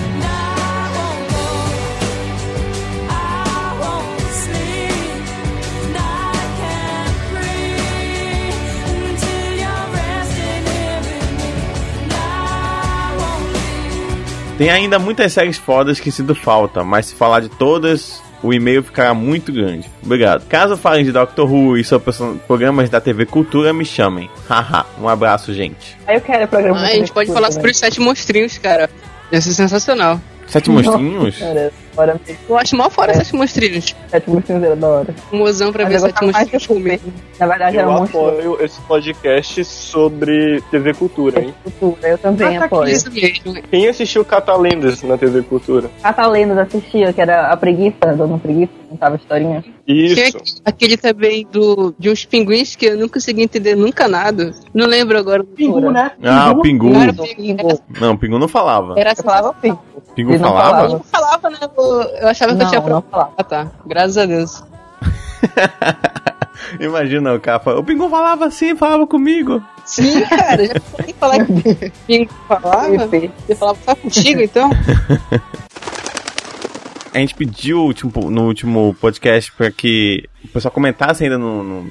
Tem 14.62 14.70
ainda 14.70 14.96
muitas 14.96 15.32
séries 15.32 15.58
fodas 15.58 15.98
que 15.98 16.12
sinto 16.12 16.36
falta, 16.36 16.84
mas 16.84 17.06
se 17.06 17.16
falar 17.16 17.40
de 17.40 17.48
todas, 17.48 18.22
o 18.40 18.54
e-mail 18.54 18.80
ficará 18.80 19.12
muito 19.12 19.52
grande. 19.52 19.90
Obrigado. 20.00 20.46
Caso 20.46 20.76
falem 20.76 21.04
de 21.04 21.10
Doctor 21.10 21.52
Who 21.52 21.76
e 21.76 21.82
sobre 21.82 22.14
programas 22.46 22.88
da 22.88 23.00
TV 23.00 23.26
Cultura, 23.26 23.72
me 23.72 23.84
chamem. 23.84 24.30
Haha, 24.48 24.86
um 25.00 25.08
abraço, 25.08 25.52
gente. 25.52 25.98
Aí 26.06 26.14
eu 26.14 26.20
quero 26.20 26.46
programa. 26.46 26.78
Ah, 26.78 26.90
a 26.90 26.94
gente 26.94 27.10
pode 27.10 27.32
falar 27.32 27.50
sobre 27.50 27.72
os 27.72 27.76
sete 27.76 27.98
monstrinhos, 27.98 28.56
cara. 28.56 28.88
Ia 29.32 29.40
ser 29.40 29.52
sensacional. 29.52 30.20
Sete 30.46 30.70
monstrinhos? 30.70 31.40
Cara, 31.40 31.72
bora 31.94 32.18
mesmo. 32.26 32.42
Eu 32.48 32.56
acho 32.58 32.76
mal 32.76 32.90
fora 32.90 33.14
sete 33.14 33.34
monstrinhos. 33.34 33.94
Sete 34.08 34.28
monstrinhos 34.30 34.64
era 34.64 34.76
da 34.76 34.88
hora. 34.88 35.14
Um 35.32 35.38
mozão 35.38 35.72
pra 35.72 35.84
Mas 35.84 35.92
ver 35.92 35.96
eu 35.98 36.12
sete 36.12 36.24
monstrinhos 36.24 36.66
comer. 36.66 37.00
Na 37.38 37.46
verdade, 37.46 37.76
era 37.78 37.86
Eu 37.86 37.90
um 37.90 37.98
monstro 37.98 38.28
apoio 38.28 38.64
esse 38.64 38.80
podcast 38.82 39.64
sobre 39.64 40.62
TV 40.70 40.94
Cultura, 40.94 41.40
hein? 41.40 41.54
de 41.64 41.72
cultura. 41.72 42.08
Eu 42.08 42.18
também 42.18 42.56
Ah, 42.56 42.64
apoio. 42.64 42.90
Isso 42.90 43.10
mesmo. 43.12 43.54
Quem 43.70 43.88
assistiu 43.88 44.24
Catalendas 44.24 45.02
na 45.02 45.16
TV 45.18 45.42
Cultura? 45.42 45.90
Catalendas 46.02 46.58
assistia, 46.58 47.12
que 47.12 47.20
era 47.20 47.48
a 47.52 47.56
preguiça, 47.56 47.96
a 48.02 48.12
Dona 48.12 48.38
Preguiça. 48.38 48.72
Contava 48.92 49.16
historinha. 49.16 49.64
Tinha 49.86 50.28
Isso. 50.28 50.38
aquele 50.64 50.96
também 50.96 51.46
do, 51.50 51.94
de 51.98 52.10
uns 52.10 52.24
pinguins 52.26 52.76
que 52.76 52.86
eu 52.86 52.96
não 52.96 53.08
consegui 53.08 53.42
entender 53.42 53.74
nunca 53.74 54.06
nada. 54.06 54.52
Não 54.74 54.86
lembro 54.86 55.18
agora. 55.18 55.42
Pingu, 55.42 55.90
né? 55.90 56.12
Ah, 56.22 56.50
o 56.52 56.60
Pingu. 56.60 56.90
Não 56.90 57.02
era 57.02 57.12
Pingu. 57.14 57.82
Não, 58.00 58.12
o 58.12 58.18
Pingu 58.18 58.38
não 58.38 58.48
falava. 58.48 58.94
Era 58.98 59.12
Eu 59.12 59.16
falava 59.16 59.54
Pingu. 59.54 59.80
Pingu 60.14 60.32
ele 60.32 60.38
não 60.38 60.50
falava? 60.50 60.92
Eu 60.92 61.00
falava, 61.00 61.50
né? 61.50 61.58
Eu, 61.62 62.02
eu 62.02 62.28
achava 62.28 62.54
que 62.54 62.60
eu 62.60 62.64
Não, 62.64 62.68
tinha 62.70 62.80
não 62.80 62.86
prova. 62.86 63.06
falava. 63.10 63.32
Ah, 63.38 63.44
tá. 63.44 63.72
Graças 63.86 64.18
a 64.18 64.26
Deus. 64.26 64.62
Imagina 66.78 67.34
o 67.34 67.40
cara 67.40 67.58
falando, 67.58 67.80
o 67.80 67.84
Pingu 67.84 68.08
falava 68.08 68.46
assim, 68.46 68.76
falava 68.76 69.06
comigo. 69.06 69.62
Sim, 69.84 70.20
cara. 70.22 70.64
Já 70.66 70.74
consegui 70.80 71.14
falar 71.18 71.44
que 71.44 71.90
pingo 72.06 72.32
falava. 72.46 73.08
Você 73.08 73.54
falava 73.54 73.78
só 73.84 73.94
contigo, 73.96 74.40
então? 74.40 74.70
A 77.14 77.18
gente 77.18 77.34
pediu 77.34 77.80
último, 77.82 78.30
no 78.30 78.46
último 78.46 78.96
podcast 78.98 79.52
para 79.52 79.70
que 79.70 80.24
o 80.42 80.48
pessoal 80.48 80.72
comentasse 80.72 81.22
ainda 81.22 81.36
no, 81.36 81.62
no, 81.62 81.86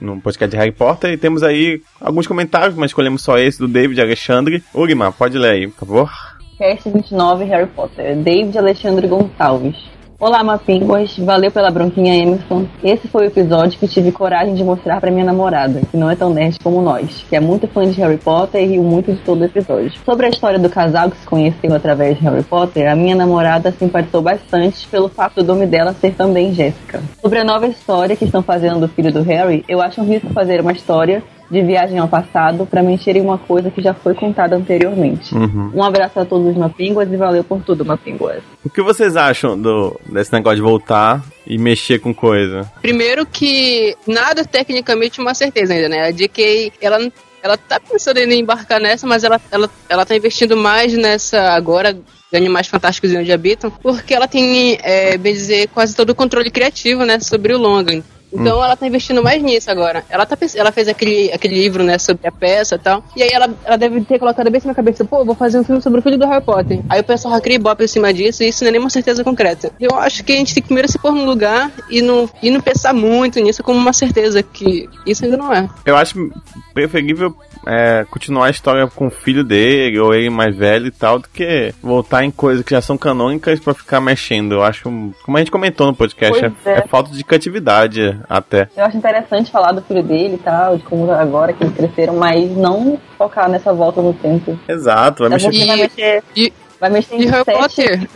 no 0.00 0.20
podcast 0.20 0.50
de 0.50 0.56
Harry 0.56 0.72
Potter 0.72 1.12
e 1.12 1.16
temos 1.16 1.42
aí 1.42 1.80
alguns 1.98 2.26
comentários, 2.26 2.76
mas 2.76 2.90
escolhemos 2.90 3.22
só 3.22 3.38
esse 3.38 3.58
do 3.58 3.66
David 3.66 4.00
Alexandre. 4.00 4.62
Ugma, 4.74 5.10
pode 5.10 5.38
ler 5.38 5.52
aí, 5.52 5.66
por 5.68 5.86
favor. 5.86 6.10
Cast 6.58 6.90
29 6.90 7.44
Harry 7.44 7.68
Potter. 7.68 8.16
David 8.16 8.56
Alexandre 8.58 9.06
Gonçalves. 9.06 9.95
Olá, 10.18 10.42
Mapinguas. 10.42 11.14
Valeu 11.18 11.50
pela 11.50 11.70
bronquinha, 11.70 12.16
Emerson. 12.16 12.66
Esse 12.82 13.06
foi 13.06 13.24
o 13.24 13.26
episódio 13.26 13.78
que 13.78 13.86
tive 13.86 14.10
coragem 14.10 14.54
de 14.54 14.64
mostrar 14.64 14.98
pra 14.98 15.10
minha 15.10 15.26
namorada, 15.26 15.82
que 15.90 15.96
não 15.96 16.10
é 16.10 16.16
tão 16.16 16.30
nerd 16.30 16.58
como 16.64 16.80
nós, 16.80 17.22
que 17.28 17.36
é 17.36 17.40
muito 17.40 17.68
fã 17.68 17.86
de 17.86 18.00
Harry 18.00 18.16
Potter 18.16 18.62
e 18.62 18.66
riu 18.66 18.82
muito 18.82 19.12
de 19.12 19.18
todo 19.20 19.42
o 19.42 19.44
episódio. 19.44 19.92
Sobre 20.06 20.24
a 20.24 20.30
história 20.30 20.58
do 20.58 20.70
casal 20.70 21.10
que 21.10 21.18
se 21.18 21.26
conheceu 21.26 21.74
através 21.74 22.16
de 22.16 22.24
Harry 22.24 22.42
Potter, 22.42 22.90
a 22.90 22.96
minha 22.96 23.14
namorada 23.14 23.70
simpatizou 23.72 24.22
bastante 24.22 24.88
pelo 24.88 25.10
fato 25.10 25.42
do 25.42 25.52
nome 25.52 25.66
dela 25.66 25.92
ser 25.92 26.14
também 26.14 26.54
Jéssica. 26.54 27.02
Sobre 27.20 27.38
a 27.38 27.44
nova 27.44 27.66
história 27.66 28.16
que 28.16 28.24
estão 28.24 28.42
fazendo 28.42 28.80
do 28.80 28.88
filho 28.88 29.12
do 29.12 29.20
Harry, 29.22 29.66
eu 29.68 29.82
acho 29.82 30.00
um 30.00 30.06
risco 30.06 30.32
fazer 30.32 30.62
uma 30.62 30.72
história 30.72 31.22
de 31.50 31.62
viagem 31.62 31.98
ao 31.98 32.08
passado 32.08 32.66
para 32.66 32.82
mexer 32.82 33.16
em 33.16 33.20
uma 33.20 33.38
coisa 33.38 33.70
que 33.70 33.80
já 33.80 33.94
foi 33.94 34.14
contada 34.14 34.56
anteriormente. 34.56 35.34
Uhum. 35.34 35.70
Um 35.74 35.82
abraço 35.82 36.18
a 36.18 36.24
todos 36.24 36.48
os 36.48 36.56
Mapinguas 36.56 37.10
e 37.12 37.16
valeu 37.16 37.44
por 37.44 37.62
tudo, 37.62 37.84
Mapinguas. 37.84 38.42
O 38.64 38.70
que 38.70 38.82
vocês 38.82 39.16
acham 39.16 39.60
do, 39.60 39.98
desse 40.06 40.32
negócio 40.32 40.56
de 40.56 40.62
voltar 40.62 41.24
e 41.46 41.56
mexer 41.58 41.98
com 41.98 42.12
coisa? 42.12 42.70
Primeiro 42.82 43.24
que 43.24 43.96
nada 44.06 44.44
tecnicamente 44.44 45.20
é 45.20 45.22
uma 45.22 45.34
certeza 45.34 45.74
ainda, 45.74 45.88
né? 45.88 46.02
A 46.02 46.10
JK, 46.10 46.72
ela, 46.80 46.98
ela 47.42 47.56
tá 47.56 47.80
pensando 47.80 48.18
em 48.18 48.40
embarcar 48.40 48.80
nessa, 48.80 49.06
mas 49.06 49.22
ela, 49.22 49.40
ela, 49.50 49.70
ela 49.88 50.04
tá 50.04 50.16
investindo 50.16 50.56
mais 50.56 50.94
nessa 50.94 51.52
agora 51.52 51.92
de 51.92 52.36
Animais 52.36 52.66
Fantásticos 52.66 53.12
e 53.12 53.16
Onde 53.16 53.32
Habitam, 53.32 53.70
porque 53.70 54.12
ela 54.12 54.26
tem, 54.26 54.78
é, 54.82 55.16
bem 55.16 55.32
dizer, 55.32 55.68
quase 55.68 55.94
todo 55.94 56.10
o 56.10 56.14
controle 56.14 56.50
criativo, 56.50 57.04
né, 57.04 57.20
sobre 57.20 57.54
o 57.54 57.58
longa. 57.58 58.02
Então 58.32 58.62
ela 58.62 58.76
tá 58.76 58.86
investindo 58.86 59.22
mais 59.22 59.42
nisso 59.42 59.70
agora. 59.70 60.04
Ela, 60.08 60.26
tá, 60.26 60.36
ela 60.54 60.72
fez 60.72 60.88
aquele, 60.88 61.32
aquele 61.32 61.54
livro, 61.54 61.82
né, 61.82 61.98
sobre 61.98 62.26
a 62.26 62.32
peça 62.32 62.74
e 62.74 62.78
tal. 62.78 63.04
E 63.16 63.22
aí 63.22 63.30
ela, 63.32 63.48
ela 63.64 63.76
deve 63.76 64.00
ter 64.02 64.18
colocado 64.18 64.50
bem 64.50 64.60
na 64.64 64.74
cabeça, 64.74 65.04
pô, 65.04 65.24
vou 65.24 65.34
fazer 65.34 65.58
um 65.58 65.64
filme 65.64 65.80
sobre 65.80 66.00
o 66.00 66.02
filho 66.02 66.18
do 66.18 66.26
Harry 66.26 66.44
Potter. 66.44 66.80
Aí 66.88 67.00
o 67.00 67.04
pessoal 67.04 67.40
cria 67.40 67.56
ibope 67.56 67.84
em 67.84 67.88
cima 67.88 68.12
disso 68.12 68.42
e 68.42 68.48
isso 68.48 68.64
não 68.64 68.68
é 68.68 68.72
nenhuma 68.72 68.90
certeza 68.90 69.22
concreta. 69.22 69.70
Eu 69.80 69.94
acho 69.96 70.24
que 70.24 70.32
a 70.32 70.36
gente 70.36 70.54
tem 70.54 70.62
que 70.62 70.68
primeiro 70.68 70.90
se 70.90 70.98
pôr 70.98 71.12
no 71.12 71.24
lugar 71.24 71.70
e 71.90 72.02
não, 72.02 72.28
e 72.42 72.50
não 72.50 72.60
pensar 72.60 72.92
muito 72.92 73.38
nisso 73.40 73.62
como 73.62 73.78
uma 73.78 73.92
certeza, 73.92 74.42
que 74.42 74.88
isso 75.06 75.24
ainda 75.24 75.36
não 75.36 75.52
é. 75.52 75.68
Eu 75.84 75.96
acho 75.96 76.30
preferível 76.74 77.34
é, 77.66 78.06
continuar 78.10 78.46
a 78.46 78.50
história 78.50 78.86
com 78.86 79.06
o 79.08 79.10
filho 79.10 79.42
dele, 79.42 79.98
ou 79.98 80.14
ele 80.14 80.30
mais 80.30 80.54
velho 80.54 80.86
e 80.86 80.90
tal, 80.90 81.18
do 81.18 81.28
que 81.28 81.74
voltar 81.82 82.24
em 82.24 82.30
coisas 82.30 82.64
que 82.64 82.70
já 82.72 82.80
são 82.80 82.96
canônicas 82.96 83.58
pra 83.58 83.74
ficar 83.74 84.00
mexendo. 84.00 84.52
Eu 84.52 84.62
acho, 84.62 84.84
como 85.24 85.36
a 85.36 85.40
gente 85.40 85.50
comentou 85.50 85.86
no 85.86 85.94
podcast, 85.94 86.44
é, 86.44 86.52
é. 86.64 86.78
é 86.78 86.86
falta 86.86 87.10
de 87.10 87.24
criatividade 87.24 88.15
até. 88.28 88.68
Eu 88.76 88.84
acho 88.84 88.96
interessante 88.96 89.50
falar 89.50 89.72
do 89.72 89.82
filho 89.82 90.02
dele 90.02 90.34
e 90.34 90.38
tal, 90.38 90.76
de 90.76 90.84
como 90.84 91.10
agora 91.10 91.52
que 91.52 91.62
eles 91.62 91.74
cresceram, 91.74 92.14
mas 92.14 92.56
não 92.56 92.98
focar 93.18 93.48
nessa 93.48 93.72
volta 93.72 94.00
no 94.00 94.12
tempo. 94.12 94.58
Exato, 94.68 95.22
vai 95.22 95.28
É 95.28 95.34
mexer 95.34 95.50
porque 95.50 95.66
vai 95.66 95.76
mexer, 95.76 96.22
E, 96.36 96.52
vai 96.80 96.90
mexer 96.90 97.16
e 97.16 97.24
em 97.24 97.26
Harry 97.28 97.44
Potter? 97.44 98.08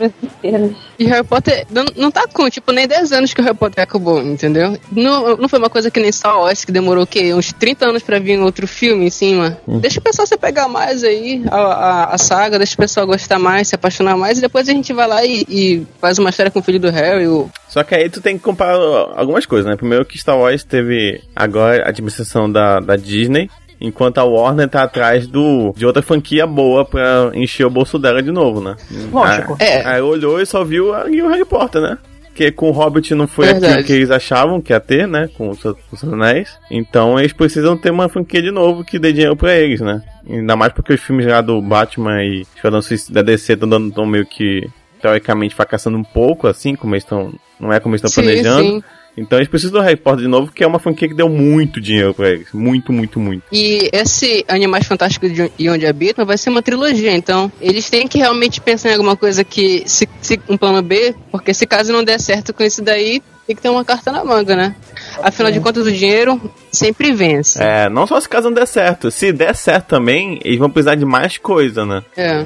e 0.99 1.05
Harry 1.05 1.25
Potter 1.25 1.65
não, 1.69 1.85
não 1.95 2.11
tá 2.11 2.27
com, 2.27 2.49
tipo, 2.49 2.71
nem 2.71 2.87
10 2.87 3.11
anos 3.11 3.33
que 3.33 3.41
o 3.41 3.43
Harry 3.43 3.57
Potter 3.57 3.83
acabou, 3.83 4.21
entendeu? 4.21 4.77
Não, 4.91 5.37
não 5.37 5.49
foi 5.49 5.59
uma 5.59 5.69
coisa 5.69 5.89
que 5.89 5.99
nem 5.99 6.11
Star 6.11 6.37
Wars, 6.39 6.63
que 6.63 6.71
demorou 6.71 7.03
o 7.03 7.07
quê? 7.07 7.33
Uns 7.33 7.51
30 7.51 7.89
anos 7.89 8.03
pra 8.03 8.19
vir 8.19 8.39
outro 8.39 8.67
filme 8.67 9.05
em 9.05 9.09
cima. 9.09 9.57
Deixa 9.67 9.99
o 9.99 10.03
pessoal 10.03 10.27
se 10.27 10.37
pegar 10.37 10.67
mais 10.67 11.03
aí, 11.03 11.43
a, 11.49 11.57
a, 11.57 12.15
a 12.15 12.17
saga, 12.17 12.57
deixa 12.57 12.75
o 12.75 12.77
pessoal 12.77 13.05
gostar 13.05 13.39
mais, 13.39 13.67
se 13.67 13.75
apaixonar 13.75 14.17
mais, 14.17 14.37
e 14.37 14.41
depois 14.41 14.67
a 14.69 14.71
gente 14.71 14.93
vai 14.93 15.07
lá 15.07 15.25
e, 15.25 15.45
e 15.49 15.87
faz 15.99 16.17
uma 16.17 16.29
história 16.29 16.51
com 16.51 16.59
o 16.59 16.63
filho 16.63 16.79
do 16.79 16.89
Harry, 16.89 17.27
o, 17.27 17.49
Só 17.67 17.83
que 17.83 17.95
aí 17.95 18.09
tu 18.09 18.21
tem 18.21 18.37
que 18.37 18.43
comparar 18.43 18.75
algumas 19.15 19.45
coisas, 19.45 19.69
né? 19.69 19.75
Primeiro 19.75 20.05
que 20.05 20.17
Star 20.17 20.37
Wars 20.37 20.63
teve 20.63 21.21
agora 21.35 21.83
a 21.85 21.89
administração 21.89 22.51
da, 22.51 22.79
da 22.79 22.95
Disney, 22.95 23.49
enquanto 23.81 24.19
a 24.19 24.23
Warner 24.23 24.69
tá 24.69 24.83
atrás 24.83 25.25
do, 25.27 25.73
de 25.75 25.85
outra 25.85 26.01
franquia 26.01 26.45
boa 26.45 26.85
pra 26.85 27.31
encher 27.33 27.65
o 27.65 27.69
bolso 27.69 27.97
dela 27.97 28.21
de 28.21 28.31
novo, 28.31 28.61
né? 28.61 28.75
Lógico. 29.11 29.57
Aí, 29.59 29.67
É. 29.67 29.85
aí 29.87 30.01
olhou 30.01 30.39
e 30.39 30.45
só 30.45 30.63
viu 30.63 30.93
a- 30.93 31.09
e 31.09 31.21
o 31.21 31.27
Harry 31.29 31.45
Potter, 31.45 31.81
né? 31.81 31.97
Porque 32.27 32.49
com 32.49 32.69
o 32.69 32.71
Hobbit 32.71 33.13
não 33.13 33.27
foi 33.27 33.47
Verdade. 33.47 33.73
aquilo 33.73 33.85
que 33.87 33.91
eles 33.93 34.09
achavam 34.11 34.61
que 34.61 34.71
ia 34.71 34.79
ter, 34.79 35.05
né? 35.05 35.29
Com 35.37 35.49
os, 35.49 35.61
com 35.61 35.75
os 35.91 36.03
anéis. 36.03 36.57
Então 36.71 37.19
eles 37.19 37.33
precisam 37.33 37.75
ter 37.75 37.91
uma 37.91 38.07
franquia 38.07 38.41
de 38.41 38.51
novo 38.51 38.85
que 38.85 38.97
dê 38.97 39.11
dinheiro 39.11 39.35
pra 39.35 39.53
eles, 39.55 39.81
né? 39.81 40.01
Ainda 40.29 40.55
mais 40.55 40.71
porque 40.71 40.93
os 40.93 41.01
filmes 41.01 41.25
lá 41.25 41.41
do 41.41 41.61
Batman 41.61 42.23
e 42.23 42.41
Esquadrão 42.55 42.81
Suicida 42.81 43.15
da 43.15 43.31
DC 43.31 43.53
estão 43.53 43.67
dando 43.67 43.91
tão 43.91 44.05
meio 44.05 44.25
que 44.25 44.65
teoricamente 45.01 45.55
fracassando 45.55 45.97
um 45.97 46.03
pouco, 46.03 46.47
assim, 46.47 46.73
como 46.75 46.93
eles 46.93 47.03
estão. 47.03 47.33
Não 47.59 47.73
é 47.73 47.79
como 47.79 47.95
eles 47.95 48.03
estão 48.03 48.23
planejando. 48.23 48.63
sim. 48.63 48.83
Então 49.17 49.37
eles 49.37 49.49
precisam 49.49 49.79
do 49.79 49.83
Harry 49.83 49.97
Potter 49.97 50.21
de 50.23 50.27
novo, 50.27 50.51
que 50.51 50.63
é 50.63 50.67
uma 50.67 50.79
franquia 50.79 51.07
que 51.07 51.13
deu 51.13 51.27
muito 51.27 51.81
dinheiro 51.81 52.13
pra 52.13 52.29
eles. 52.29 52.47
Muito, 52.53 52.93
muito, 52.93 53.19
muito. 53.19 53.43
E 53.51 53.89
esse 53.91 54.45
Animais 54.47 54.87
Fantásticos 54.87 55.33
de- 55.33 55.51
e 55.59 55.69
Onde 55.69 55.85
Habitam 55.85 56.25
vai 56.25 56.37
ser 56.37 56.49
uma 56.49 56.61
trilogia, 56.61 57.11
então 57.11 57.51
eles 57.59 57.89
têm 57.89 58.07
que 58.07 58.17
realmente 58.17 58.61
pensar 58.61 58.89
em 58.89 58.93
alguma 58.93 59.15
coisa 59.17 59.43
que. 59.43 59.83
Se, 59.85 60.07
se- 60.21 60.39
um 60.47 60.55
plano 60.57 60.81
B, 60.81 61.13
porque 61.31 61.53
se 61.53 61.67
caso 61.67 61.91
não 61.91 62.03
der 62.03 62.19
certo 62.19 62.53
com 62.53 62.63
isso 62.63 62.81
daí, 62.81 63.21
tem 63.45 63.55
que 63.55 63.61
ter 63.61 63.69
uma 63.69 63.83
carta 63.83 64.11
na 64.11 64.23
manga, 64.23 64.55
né? 64.55 64.75
Afinal 65.21 65.51
de 65.51 65.59
contas, 65.59 65.85
o 65.85 65.91
dinheiro 65.91 66.39
sempre 66.71 67.11
vence. 67.11 67.61
É, 67.61 67.89
não 67.89 68.07
só 68.07 68.19
se 68.19 68.29
caso 68.29 68.47
não 68.49 68.53
der 68.55 68.65
certo. 68.67 69.11
Se 69.11 69.33
der 69.33 69.55
certo 69.55 69.87
também, 69.87 70.39
eles 70.43 70.57
vão 70.57 70.69
precisar 70.69 70.95
de 70.95 71.03
mais 71.05 71.37
coisa, 71.37 71.85
né? 71.85 72.01
É. 72.15 72.45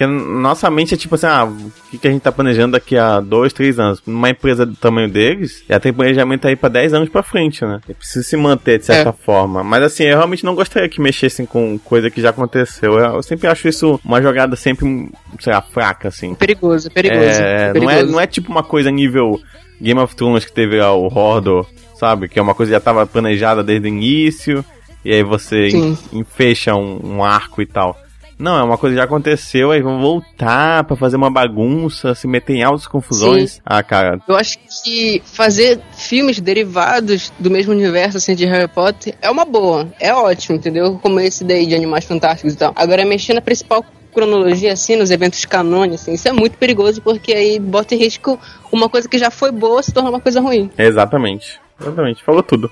Porque 0.00 0.06
nossa 0.06 0.70
mente 0.70 0.94
é 0.94 0.96
tipo 0.96 1.14
assim, 1.14 1.26
ah, 1.26 1.44
o 1.44 1.70
que, 1.90 1.98
que 1.98 2.08
a 2.08 2.10
gente 2.10 2.22
tá 2.22 2.32
planejando 2.32 2.72
daqui 2.72 2.96
a 2.96 3.20
dois, 3.20 3.52
três 3.52 3.78
anos? 3.78 4.00
Numa 4.06 4.30
empresa 4.30 4.64
do 4.64 4.74
tamanho 4.74 5.10
deles, 5.10 5.62
já 5.68 5.78
tem 5.78 5.92
planejamento 5.92 6.48
aí 6.48 6.56
pra 6.56 6.70
10 6.70 6.94
anos 6.94 7.08
pra 7.10 7.22
frente, 7.22 7.62
né? 7.66 7.80
E 7.86 7.92
precisa 7.92 8.26
se 8.26 8.34
manter 8.34 8.78
de 8.78 8.86
certa 8.86 9.10
É. 9.10 9.12
forma. 9.12 9.62
Mas 9.62 9.82
assim, 9.82 10.04
eu 10.04 10.16
realmente 10.16 10.42
não 10.42 10.54
gostaria 10.54 10.88
que 10.88 11.02
mexessem 11.02 11.44
com 11.44 11.78
coisa 11.78 12.08
que 12.10 12.18
já 12.22 12.30
aconteceu. 12.30 12.94
Eu, 12.94 13.16
eu 13.16 13.22
sempre 13.22 13.46
acho 13.46 13.68
isso 13.68 14.00
uma 14.02 14.22
jogada 14.22 14.56
sempre, 14.56 15.10
sei 15.38 15.52
lá, 15.52 15.60
fraca, 15.60 16.08
assim. 16.08 16.34
Perigoso, 16.34 16.90
perigoso. 16.90 17.20
É, 17.22 17.64
não, 17.64 17.68
é, 17.68 17.72
perigoso. 17.74 18.12
não 18.12 18.20
é 18.20 18.26
tipo 18.26 18.50
uma 18.50 18.62
coisa 18.62 18.90
nível 18.90 19.38
Game 19.78 20.00
of 20.00 20.16
Thrones 20.16 20.46
que 20.46 20.52
teve 20.52 20.80
o 20.80 21.08
Hordor, 21.08 21.66
sabe? 21.94 22.26
Que 22.26 22.38
é 22.38 22.42
uma 22.42 22.54
coisa 22.54 22.70
que 22.70 22.76
já 22.76 22.80
tava 22.80 23.06
planejada 23.06 23.62
desde 23.62 23.86
o 23.86 23.88
início, 23.88 24.64
e 25.04 25.12
aí 25.12 25.22
você 25.22 25.68
enfecha 26.10 26.74
um, 26.74 27.16
um 27.16 27.22
arco 27.22 27.60
e 27.60 27.66
tal. 27.66 27.98
Não, 28.40 28.58
é 28.58 28.62
uma 28.62 28.78
coisa 28.78 28.94
que 28.94 28.98
já 28.98 29.04
aconteceu, 29.04 29.70
aí 29.70 29.82
vão 29.82 30.00
voltar 30.00 30.82
pra 30.84 30.96
fazer 30.96 31.16
uma 31.16 31.30
bagunça, 31.30 32.14
se 32.14 32.26
meter 32.26 32.54
em 32.54 32.62
altas 32.62 32.86
confusões. 32.86 33.52
Sim. 33.52 33.60
Ah, 33.64 33.82
cara, 33.82 34.18
Eu 34.26 34.34
acho 34.34 34.58
que 34.82 35.22
fazer 35.24 35.78
filmes 35.92 36.40
derivados 36.40 37.30
do 37.38 37.50
mesmo 37.50 37.72
universo, 37.72 38.16
assim, 38.16 38.34
de 38.34 38.46
Harry 38.46 38.66
Potter 38.68 39.14
é 39.20 39.30
uma 39.30 39.44
boa. 39.44 39.88
É 40.00 40.14
ótimo, 40.14 40.56
entendeu? 40.56 40.98
Como 41.02 41.20
esse 41.20 41.44
daí 41.44 41.66
de 41.66 41.74
Animais 41.74 42.06
Fantásticos 42.06 42.54
e 42.54 42.56
tal. 42.56 42.72
Agora, 42.74 43.04
mexer 43.04 43.34
na 43.34 43.42
principal 43.42 43.84
cronologia, 44.14 44.72
assim, 44.72 44.96
nos 44.96 45.10
eventos 45.10 45.44
canônicos, 45.44 46.00
assim, 46.02 46.14
isso 46.14 46.26
é 46.26 46.32
muito 46.32 46.56
perigoso, 46.56 47.02
porque 47.02 47.32
aí 47.32 47.58
bota 47.60 47.94
em 47.94 47.98
risco 47.98 48.38
uma 48.72 48.88
coisa 48.88 49.08
que 49.08 49.18
já 49.18 49.30
foi 49.30 49.52
boa 49.52 49.82
se 49.82 49.92
tornar 49.92 50.10
uma 50.10 50.20
coisa 50.20 50.40
ruim. 50.40 50.70
exatamente. 50.78 51.60
Exatamente, 51.80 52.22
falou 52.22 52.42
tudo. 52.42 52.70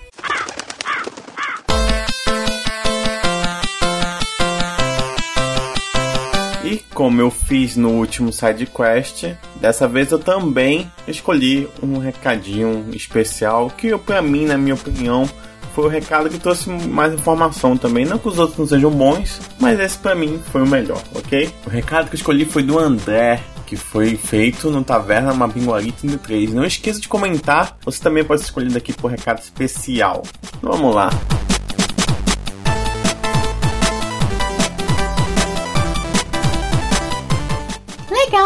Como 6.98 7.20
eu 7.20 7.30
fiz 7.30 7.76
no 7.76 7.90
último 7.90 8.32
side 8.32 8.66
quest, 8.66 9.26
dessa 9.60 9.86
vez 9.86 10.10
eu 10.10 10.18
também 10.18 10.90
escolhi 11.06 11.68
um 11.80 11.98
recadinho 11.98 12.86
especial 12.92 13.70
que 13.70 13.96
pra 13.98 14.20
mim, 14.20 14.46
na 14.46 14.58
minha 14.58 14.74
opinião, 14.74 15.30
foi 15.76 15.84
o 15.84 15.88
recado 15.88 16.28
que 16.28 16.40
trouxe 16.40 16.68
mais 16.68 17.14
informação 17.14 17.76
também. 17.76 18.04
Não 18.04 18.18
que 18.18 18.26
os 18.26 18.40
outros 18.40 18.58
não 18.58 18.66
sejam 18.66 18.90
bons, 18.90 19.40
mas 19.60 19.78
esse 19.78 19.96
pra 19.96 20.16
mim 20.16 20.40
foi 20.50 20.62
o 20.62 20.66
melhor, 20.66 21.00
ok? 21.14 21.48
O 21.64 21.70
recado 21.70 22.08
que 22.08 22.16
eu 22.16 22.18
escolhi 22.18 22.44
foi 22.44 22.64
do 22.64 22.76
André, 22.76 23.44
que 23.64 23.76
foi 23.76 24.16
feito 24.16 24.68
no 24.68 24.82
Taverna 24.82 25.32
Mabinguari 25.32 25.92
33. 25.92 26.52
Não 26.52 26.64
esqueça 26.64 26.98
de 26.98 27.06
comentar, 27.06 27.78
você 27.84 28.02
também 28.02 28.24
pode 28.24 28.40
ser 28.40 28.46
escolhido 28.48 28.76
aqui 28.76 28.92
por 28.92 29.08
recado 29.08 29.38
especial. 29.38 30.24
Vamos 30.60 30.92
lá. 30.92 31.10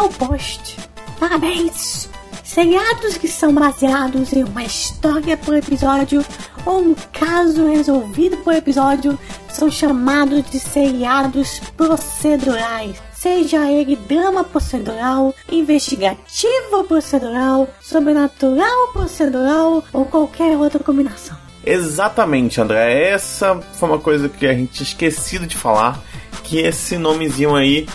Legal 0.03 0.07
o 0.07 0.29
post. 0.29 0.77
Parabéns. 1.21 2.09
Seriados 2.43 3.17
que 3.17 3.29
são 3.29 3.55
baseados 3.55 4.33
em 4.33 4.45
uma 4.45 4.65
história 4.65 5.37
por 5.37 5.55
episódio 5.55 6.25
ou 6.67 6.81
um 6.81 6.95
caso 7.12 7.69
resolvido 7.69 8.37
por 8.38 8.53
episódio 8.53 9.19
são 9.49 9.71
chamados 9.71 10.51
de 10.51 10.59
seriados 10.59 11.61
procedurais. 11.77 13.01
Seja 13.15 13.71
ele 13.71 13.97
drama 13.97 14.43
procedural, 14.43 15.35
investigativo 15.51 16.85
procedural, 16.87 17.69
sobrenatural 17.81 18.88
procedural 18.93 19.85
ou 19.93 20.05
qualquer 20.05 20.57
outra 20.57 20.83
combinação. 20.83 21.37
Exatamente, 21.65 22.61
André. 22.61 23.11
Essa 23.11 23.61
foi 23.75 23.88
uma 23.88 23.99
coisa 24.01 24.29
que 24.29 24.47
a 24.47 24.53
gente 24.53 24.73
tinha 24.73 24.87
esquecido 24.87 25.47
de 25.47 25.57
falar, 25.57 26.03
que 26.43 26.59
esse 26.59 26.99
nomezinho 26.99 27.55
aí 27.55 27.87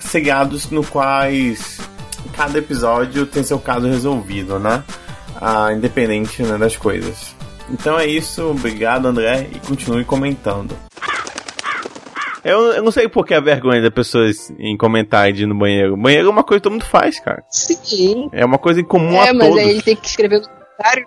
seriados 0.00 0.70
no 0.70 0.84
quais 0.84 1.80
cada 2.36 2.58
episódio 2.58 3.26
tem 3.26 3.42
seu 3.42 3.58
caso 3.58 3.86
resolvido, 3.86 4.58
né? 4.58 4.82
Ah, 5.40 5.72
independente 5.72 6.42
né, 6.42 6.56
das 6.58 6.76
coisas. 6.76 7.34
Então 7.70 7.98
é 7.98 8.06
isso, 8.06 8.50
obrigado 8.50 9.06
André 9.06 9.48
e 9.52 9.58
continue 9.60 10.04
comentando. 10.04 10.76
Eu, 12.44 12.58
eu 12.72 12.82
não 12.82 12.90
sei 12.90 13.08
por 13.08 13.24
que 13.24 13.34
a 13.34 13.40
vergonha 13.40 13.80
das 13.80 13.90
pessoas 13.92 14.52
em 14.58 14.76
comentar 14.76 15.32
de 15.32 15.44
ir 15.44 15.46
no 15.46 15.56
banheiro. 15.56 15.96
Banheiro 15.96 16.26
é 16.26 16.30
uma 16.30 16.42
coisa 16.42 16.58
que 16.58 16.64
todo 16.64 16.72
mundo 16.72 16.84
faz, 16.84 17.20
cara. 17.20 17.44
Sim. 17.48 18.28
É 18.32 18.44
uma 18.44 18.58
coisa 18.58 18.80
em 18.80 18.84
comum 18.84 19.14
É, 19.22 19.28
a 19.28 19.34
mas 19.34 19.46
todos. 19.48 19.62
aí 19.62 19.70
ele 19.70 19.82
tem 19.82 19.94
que 19.94 20.08
escrever 20.08 20.40
no 20.40 20.48
comentário 20.48 21.06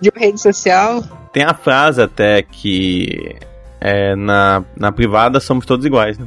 de 0.00 0.10
uma 0.10 0.20
rede 0.20 0.40
social. 0.40 1.02
Tem 1.32 1.42
a 1.42 1.54
frase 1.54 2.02
até 2.02 2.42
que 2.42 3.34
é, 3.80 4.14
na, 4.14 4.62
na 4.76 4.92
privada 4.92 5.40
somos 5.40 5.64
todos 5.64 5.86
iguais, 5.86 6.18
né? 6.18 6.26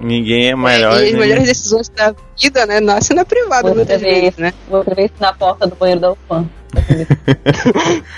Ninguém 0.00 0.50
é 0.50 0.56
melhor. 0.56 1.02
e 1.02 1.08
as 1.08 1.12
melhores 1.14 1.44
decisões 1.44 1.88
da 1.90 2.14
vida, 2.38 2.66
né, 2.66 2.80
nascem 2.80 3.14
na 3.16 3.24
privada 3.24 3.68
Vou 3.68 3.76
muitas 3.76 3.96
escrever, 3.96 4.20
vezes, 4.22 4.38
né? 4.38 4.52
vou 4.68 4.80
escrever 4.80 5.04
isso 5.06 5.14
na 5.20 5.32
porta 5.32 5.66
do 5.66 5.74
banheiro 5.76 6.00
da 6.00 6.12
UFAM. 6.12 6.48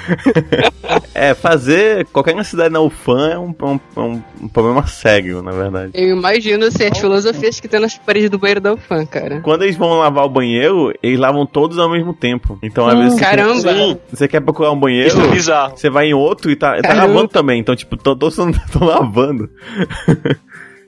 É, 1.14 1.34
fazer 1.34 2.06
qualquer 2.06 2.34
necessidade 2.34 2.72
na 2.72 2.80
UFAM 2.80 3.28
é 3.30 3.38
um, 3.38 3.54
um, 3.62 3.80
um- 4.00 4.22
um 4.42 4.48
problema 4.48 4.86
sério, 4.86 5.40
na 5.42 5.52
verdade. 5.52 5.92
Eu 5.94 6.16
imagino 6.16 6.64
assim, 6.66 6.84
as 6.84 6.98
filosofias 6.98 7.60
que 7.60 7.68
tem 7.68 7.80
nas 7.80 7.96
paredes 7.96 8.28
do 8.30 8.38
banheiro 8.38 8.60
da 8.60 8.74
UFAM, 8.74 9.06
cara. 9.06 9.40
Quando 9.40 9.62
eles 9.62 9.76
vão 9.76 9.98
lavar 9.98 10.24
o 10.24 10.28
banheiro, 10.28 10.92
eles 11.02 11.18
lavam 11.18 11.46
todos 11.46 11.78
ao 11.78 11.88
mesmo 11.88 12.12
tempo. 12.12 12.58
Então, 12.62 12.86
às 12.86 12.98
vezes, 12.98 13.14
você 13.14 13.20
quer- 13.20 13.36
Caramba! 13.36 14.00
Você 14.10 14.28
quer 14.28 14.40
procurar 14.40 14.72
um 14.72 14.78
banheiro, 14.78 15.08
isso 15.08 15.20
é 15.20 15.28
bizarro. 15.28 15.76
você 15.76 15.88
vai 15.88 16.06
em 16.08 16.14
outro 16.14 16.50
e 16.50 16.56
tá, 16.56 16.76
tá 16.76 16.82
Caramba. 16.82 17.06
lavando 17.06 17.28
também. 17.28 17.60
Então, 17.60 17.74
tipo, 17.76 17.96
to- 17.96 18.16
todos 18.16 18.36
estão 18.38 18.86
lavando. 18.86 19.48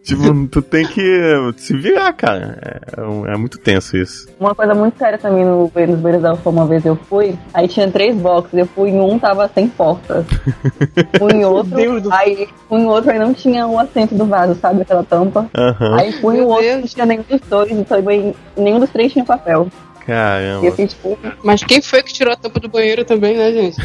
Tipo, 0.05 0.47
tu 0.49 0.62
tem 0.62 0.87
que 0.87 1.53
se 1.57 1.77
virar, 1.77 2.12
cara. 2.12 2.59
É, 2.62 3.33
é 3.33 3.37
muito 3.37 3.59
tenso 3.59 3.97
isso. 3.97 4.29
Uma 4.38 4.55
coisa 4.55 4.75
muito 4.75 4.99
séria 4.99 5.19
também 5.19 5.45
no 5.45 5.69
banheiro, 5.69 5.93
nos 5.93 6.01
banheiros 6.01 6.23
da 6.23 6.35
UFAM, 6.35 6.51
uma 6.51 6.67
vez 6.67 6.85
eu 6.85 6.97
fui, 6.97 7.37
aí 7.53 7.67
tinha 7.67 7.90
três 7.90 8.14
boxes, 8.14 8.53
eu 8.55 8.67
fui 8.67 8.90
em 8.90 9.01
um, 9.01 9.19
tava 9.19 9.49
sem 9.49 9.69
porta. 9.69 10.25
Fui 11.19 11.33
em 11.33 11.45
outro, 11.45 11.79
aí 12.12 12.49
fui 12.69 12.81
em 12.81 12.87
outro, 12.87 13.11
aí 13.11 13.19
não 13.19 13.33
tinha 13.33 13.67
o 13.67 13.79
assento 13.79 14.14
do 14.14 14.27
vaso, 14.27 14.55
sabe, 14.61 14.83
aquela 14.83 15.03
tampa. 15.03 15.49
Aham. 15.55 15.99
Aí 15.99 16.12
fui 16.21 16.37
em 16.37 16.38
Meu 16.38 16.49
outro, 16.49 16.64
Deus. 16.64 16.81
não 16.81 16.87
tinha 16.88 17.07
nenhum 17.07 17.25
dos 17.29 17.40
dois, 17.40 17.71
então 17.71 17.99
nenhum 18.57 18.81
dos 18.81 18.90
três 18.90 19.12
tinha 19.12 19.25
papel. 19.25 19.69
E 19.97 20.01
eu 20.01 20.07
Caramba. 20.07 20.71
fiquei 20.71 20.87
tipo, 20.87 21.19
Mas 21.43 21.62
quem 21.62 21.81
foi 21.81 22.03
que 22.03 22.12
tirou 22.12 22.33
a 22.33 22.37
tampa 22.37 22.61
do 22.61 22.69
banheiro 22.69 23.05
também, 23.05 23.37
né, 23.37 23.53
gente? 23.53 23.77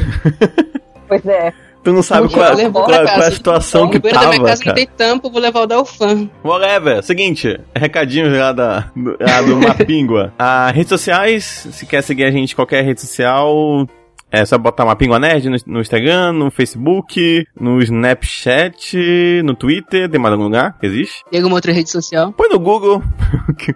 pois 1.08 1.26
é, 1.26 1.54
Tu 1.84 1.94
não 1.94 2.04
sabe 2.04 2.28
qual, 2.30 2.56
tinha 2.56 2.70
qual, 2.70 2.86
qual 2.86 2.98
é 2.98 3.04
a 3.04 3.06
casa. 3.06 3.32
situação 3.32 3.86
o 3.86 3.90
que 3.90 4.00
banheiro 4.00 4.20
da 4.20 4.28
minha 4.28 4.38
tava, 4.40 4.50
casa 4.50 4.64
cara. 4.64 4.76
não 4.76 4.86
tem 4.86 4.96
tampa, 4.98 5.30
vou 5.30 5.42
levar 5.42 5.62
o 5.62 5.66
da 5.66 5.82
UFAM. 5.82 6.30
Whatever. 6.44 7.02
Seguinte, 7.04 7.60
recadinho 7.74 8.34
já 8.34 8.52
da, 8.52 8.92
do, 8.96 9.18
ah, 9.22 9.42
do 9.42 9.56
Mapingua. 9.60 10.34
Ah, 10.38 10.70
redes 10.72 10.90
sociais, 10.90 11.68
se 11.72 11.86
quer 11.86 12.02
seguir 12.02 12.26
a 12.26 12.32
gente 12.32 12.52
em 12.52 12.56
qualquer 12.56 12.84
rede 12.84 13.00
social, 13.00 13.88
é 14.32 14.46
só 14.46 14.58
botar 14.58 14.86
Mapingua 14.86 15.18
Nerd 15.20 15.50
no, 15.50 15.58
no 15.66 15.82
Instagram, 15.82 16.34
no 16.34 16.52
Facebook, 16.52 17.46
no 17.60 17.82
Snapchat, 17.82 19.42
no 19.44 19.56
Twitter, 19.56 20.10
tem 20.10 20.20
mais 20.20 20.34
algum 20.34 20.46
lugar 20.46 20.78
que 20.80 20.86
existe? 20.86 21.24
Tem 21.32 21.40
alguma 21.40 21.56
outra 21.56 21.72
rede 21.72 21.90
social? 21.90 22.34
Põe 22.34 22.50
no 22.50 22.60
Google, 22.60 23.02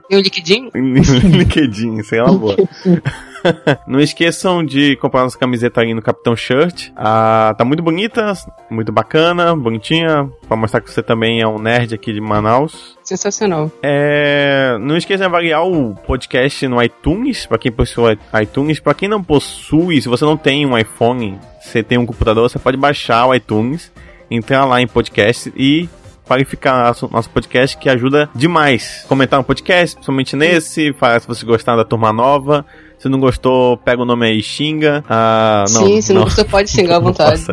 Tem 0.10 0.20
o 0.20 0.22
LinkedIn? 0.22 0.70
LinkedIn, 0.76 2.04
sei 2.04 2.22
lá, 2.22 2.32
boa. 2.32 2.56
Não 3.88 4.00
esqueçam 4.00 4.64
de 4.64 4.96
comprar 4.98 5.24
nossa 5.24 5.38
camiseta 5.38 5.82
ali 5.82 5.94
no 5.94 6.02
Capitão 6.02 6.36
Shirt. 6.36 6.90
Ah, 6.96 7.54
tá 7.58 7.66
muito 7.66 7.84
bonita, 7.84 8.34
muito 8.70 8.92
bacana, 8.92 9.56
bonitinha, 9.56 10.30
pra 10.48 10.58
mostrar 10.58 10.82
que 10.82 10.92
você 10.92 11.04
também 11.04 11.42
é 11.42 11.48
um 11.48 11.60
nerd 11.60 11.94
aqui 11.94 12.14
de 12.14 12.22
Manaus. 12.22 12.98
Sensacional. 13.04 13.72
É, 13.82 14.78
não 14.80 14.98
esqueça 14.98 15.20
de 15.20 15.26
avaliar 15.26 15.66
o 15.66 15.96
podcast 15.96 16.68
no 16.68 16.82
iTunes, 16.82 17.46
para 17.46 17.58
quem 17.58 17.72
possui 17.72 18.18
iTunes. 18.42 18.80
Para 18.80 18.94
quem 18.94 19.10
não 19.10 19.24
possui, 19.24 20.02
se 20.02 20.08
você 20.08 20.26
não 20.26 20.38
tem 20.38 20.66
um 20.66 20.78
iPhone, 20.78 21.40
você 21.62 21.84
tem 21.84 21.98
um 21.98 22.06
computador, 22.06 22.50
você 22.50 22.60
pode 22.60 22.78
baixar 22.78 23.26
o 23.28 23.36
iTunes, 23.36 23.92
entrar 24.30 24.66
lá 24.66 24.82
em 24.82 24.88
podcast 24.88 25.54
e 25.56 25.90
qualificar 26.26 26.96
nosso, 27.12 27.30
podcast, 27.30 27.78
que 27.78 27.90
ajuda 27.90 28.30
demais. 28.34 29.06
Comentar 29.08 29.40
um 29.40 29.44
podcast, 29.44 29.96
principalmente 29.96 30.36
nesse, 30.36 30.94
se 30.94 31.28
você 31.28 31.46
gostar 31.46 31.76
da 31.76 31.84
turma 31.84 32.14
nova. 32.14 32.66
Se 33.04 33.10
não 33.10 33.20
gostou, 33.20 33.76
pega 33.76 34.02
o 34.02 34.06
nome 34.06 34.26
aí 34.28 34.40
e 34.40 34.42
xinga. 34.42 35.04
Ah, 35.10 35.66
não, 35.74 35.86
Sim, 35.88 36.00
se 36.02 36.14
não, 36.14 36.24
você 36.24 36.42
pode 36.46 36.70
xingar 36.72 36.96
à 36.96 37.00
não 37.04 37.08
vontade. 37.08 37.44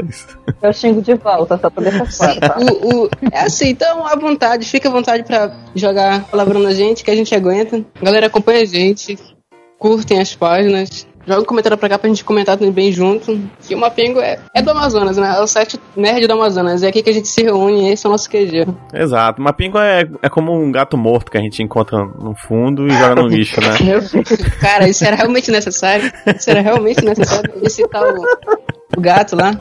eu 0.62 0.72
xingo 0.72 1.02
de 1.02 1.14
volta, 1.14 1.58
só 1.58 1.68
pra 1.68 1.82
deixar 1.90 2.06
claro, 2.06 2.40
tá? 2.40 2.56
O, 2.60 3.04
o- 3.04 3.10
é 3.32 3.40
assim, 3.40 3.70
então 3.70 4.06
à 4.06 4.14
vontade, 4.14 4.64
fica 4.64 4.88
à 4.88 4.92
vontade 4.92 5.24
pra 5.24 5.52
jogar 5.74 6.22
palavrão 6.26 6.60
na 6.60 6.72
gente, 6.72 7.02
que 7.02 7.10
a 7.10 7.16
gente 7.16 7.34
aguenta. 7.34 7.84
Galera, 8.00 8.28
acompanha 8.28 8.62
a 8.62 8.64
gente, 8.64 9.18
curtem 9.76 10.20
as 10.20 10.36
páginas, 10.36 11.04
joga 11.26 11.42
um 11.42 11.44
comentário 11.44 11.76
pra 11.76 11.88
cá 11.88 11.98
pra 11.98 12.08
gente 12.08 12.24
comentar 12.24 12.56
também 12.56 12.72
bem 12.72 12.92
junto. 12.92 13.40
Que 13.66 13.74
o 13.74 13.78
Mapingo 13.78 14.20
é, 14.20 14.38
é 14.54 14.62
do 14.62 14.70
Amazonas, 14.70 15.16
né? 15.16 15.34
É 15.36 15.40
o 15.40 15.46
site 15.46 15.78
nerd 15.96 16.26
do 16.26 16.32
Amazonas. 16.32 16.82
É 16.82 16.88
aqui 16.88 17.02
que 17.02 17.10
a 17.10 17.12
gente 17.12 17.28
se 17.28 17.42
reúne 17.42 17.88
e 17.88 17.92
esse 17.92 18.06
é 18.06 18.08
o 18.08 18.12
nosso 18.12 18.28
QG. 18.28 18.66
Exato. 18.92 19.40
Mapingo 19.40 19.78
é, 19.78 20.04
é 20.22 20.28
como 20.28 20.52
um 20.52 20.70
gato 20.72 20.96
morto 20.96 21.30
que 21.30 21.38
a 21.38 21.40
gente 21.40 21.62
encontra 21.62 21.98
no 22.04 22.34
fundo 22.34 22.86
e 22.86 22.90
joga 22.90 23.22
no 23.22 23.28
lixo, 23.28 23.60
né? 23.60 23.76
Cara, 24.60 24.88
isso 24.88 25.04
era 25.04 25.16
realmente 25.16 25.50
necessário? 25.50 26.10
Isso 26.36 26.50
era 26.50 26.60
realmente 26.60 27.04
necessário? 27.04 27.52
De 27.60 27.70
citar 27.70 28.02
o, 28.02 28.22
o 28.96 29.00
gato 29.00 29.36
lá? 29.36 29.52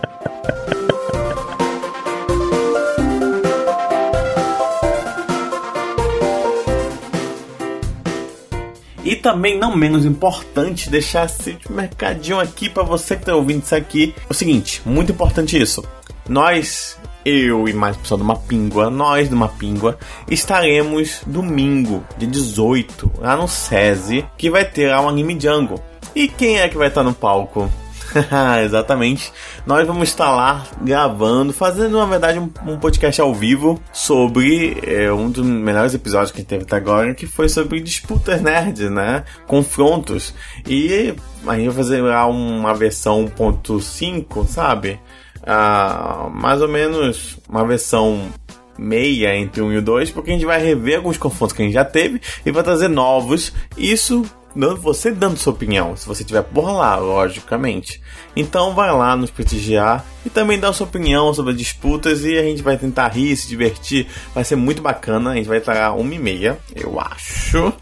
E 9.09 9.15
também, 9.15 9.57
não 9.57 9.75
menos 9.75 10.05
importante, 10.05 10.87
deixar 10.87 11.25
esse 11.25 11.57
mercadinho 11.67 12.39
aqui 12.39 12.69
pra 12.69 12.83
você 12.83 13.15
que 13.15 13.25
tá 13.25 13.35
ouvindo 13.35 13.63
isso 13.63 13.73
aqui. 13.73 14.13
O 14.29 14.35
seguinte, 14.35 14.83
muito 14.85 15.11
importante 15.11 15.59
isso. 15.59 15.83
Nós, 16.27 16.95
eu 17.25 17.67
e 17.67 17.73
mais 17.73 17.97
pessoal 17.97 18.19
do 18.19 18.23
Mapingua, 18.23 18.91
nós 18.91 19.27
do 19.27 19.35
Mapingua, 19.35 19.97
estaremos 20.29 21.21
domingo, 21.25 22.03
dia 22.19 22.27
18, 22.27 23.11
lá 23.17 23.35
no 23.35 23.47
SESI, 23.47 24.27
que 24.37 24.47
vai 24.47 24.63
ter 24.63 24.91
lá 24.91 25.01
um 25.01 25.09
Anime 25.09 25.39
Jungle. 25.41 25.83
E 26.13 26.27
quem 26.27 26.59
é 26.59 26.69
que 26.69 26.77
vai 26.77 26.89
estar 26.89 27.01
no 27.01 27.11
palco? 27.11 27.67
Exatamente. 28.63 29.31
Nós 29.65 29.85
vamos 29.85 30.09
estar 30.09 30.31
lá 30.31 30.65
gravando, 30.81 31.53
fazendo 31.53 31.97
na 31.97 32.05
verdade 32.05 32.39
um, 32.39 32.49
um 32.65 32.79
podcast 32.79 33.19
ao 33.21 33.33
vivo 33.33 33.79
sobre 33.91 34.77
é, 34.85 35.11
um 35.11 35.29
dos 35.29 35.45
melhores 35.45 35.93
episódios 35.93 36.31
que 36.31 36.37
a 36.37 36.41
gente 36.41 36.49
teve 36.49 36.63
até 36.63 36.75
agora, 36.75 37.13
que 37.13 37.27
foi 37.27 37.49
sobre 37.49 37.79
disputas 37.79 38.41
nerds, 38.41 38.89
né? 38.89 39.23
Confrontos. 39.47 40.33
E 40.67 41.13
a 41.45 41.55
gente 41.55 41.67
vai 41.67 41.75
fazer 41.75 42.01
lá 42.01 42.25
uma 42.25 42.73
versão 42.73 43.25
1.5, 43.25 44.47
sabe? 44.47 44.99
Ah, 45.45 46.29
mais 46.33 46.61
ou 46.61 46.67
menos 46.67 47.37
uma 47.47 47.65
versão 47.65 48.29
meia 48.77 49.35
entre 49.35 49.61
um 49.61 49.71
e 49.71 49.77
o 49.77 49.81
dois, 49.81 50.09
porque 50.09 50.31
a 50.31 50.33
gente 50.33 50.45
vai 50.45 50.61
rever 50.61 50.97
alguns 50.97 51.17
confrontos 51.17 51.53
que 51.55 51.61
a 51.61 51.65
gente 51.65 51.73
já 51.73 51.83
teve 51.83 52.21
e 52.45 52.51
vai 52.51 52.63
trazer 52.63 52.87
novos. 52.87 53.53
Isso 53.77 54.23
você 54.55 55.11
dando 55.11 55.37
sua 55.37 55.53
opinião, 55.53 55.95
se 55.95 56.07
você 56.07 56.23
tiver 56.23 56.41
por 56.41 56.71
lá, 56.71 56.95
logicamente. 56.97 58.01
Então 58.35 58.73
vai 58.73 58.91
lá 58.91 59.15
nos 59.15 59.29
prestigiar 59.29 60.05
e 60.25 60.29
também 60.29 60.59
dá 60.59 60.73
sua 60.73 60.87
opinião 60.87 61.33
sobre 61.33 61.51
as 61.51 61.57
disputas 61.57 62.23
e 62.23 62.37
a 62.37 62.43
gente 62.43 62.61
vai 62.61 62.77
tentar 62.77 63.07
rir, 63.09 63.35
se 63.35 63.47
divertir. 63.47 64.07
Vai 64.33 64.43
ser 64.43 64.55
muito 64.55 64.81
bacana. 64.81 65.31
A 65.31 65.35
gente 65.35 65.47
vai 65.47 65.59
estar 65.59 65.93
uma 65.93 66.13
e 66.13 66.19
meia, 66.19 66.57
eu 66.75 66.99
acho, 66.99 67.73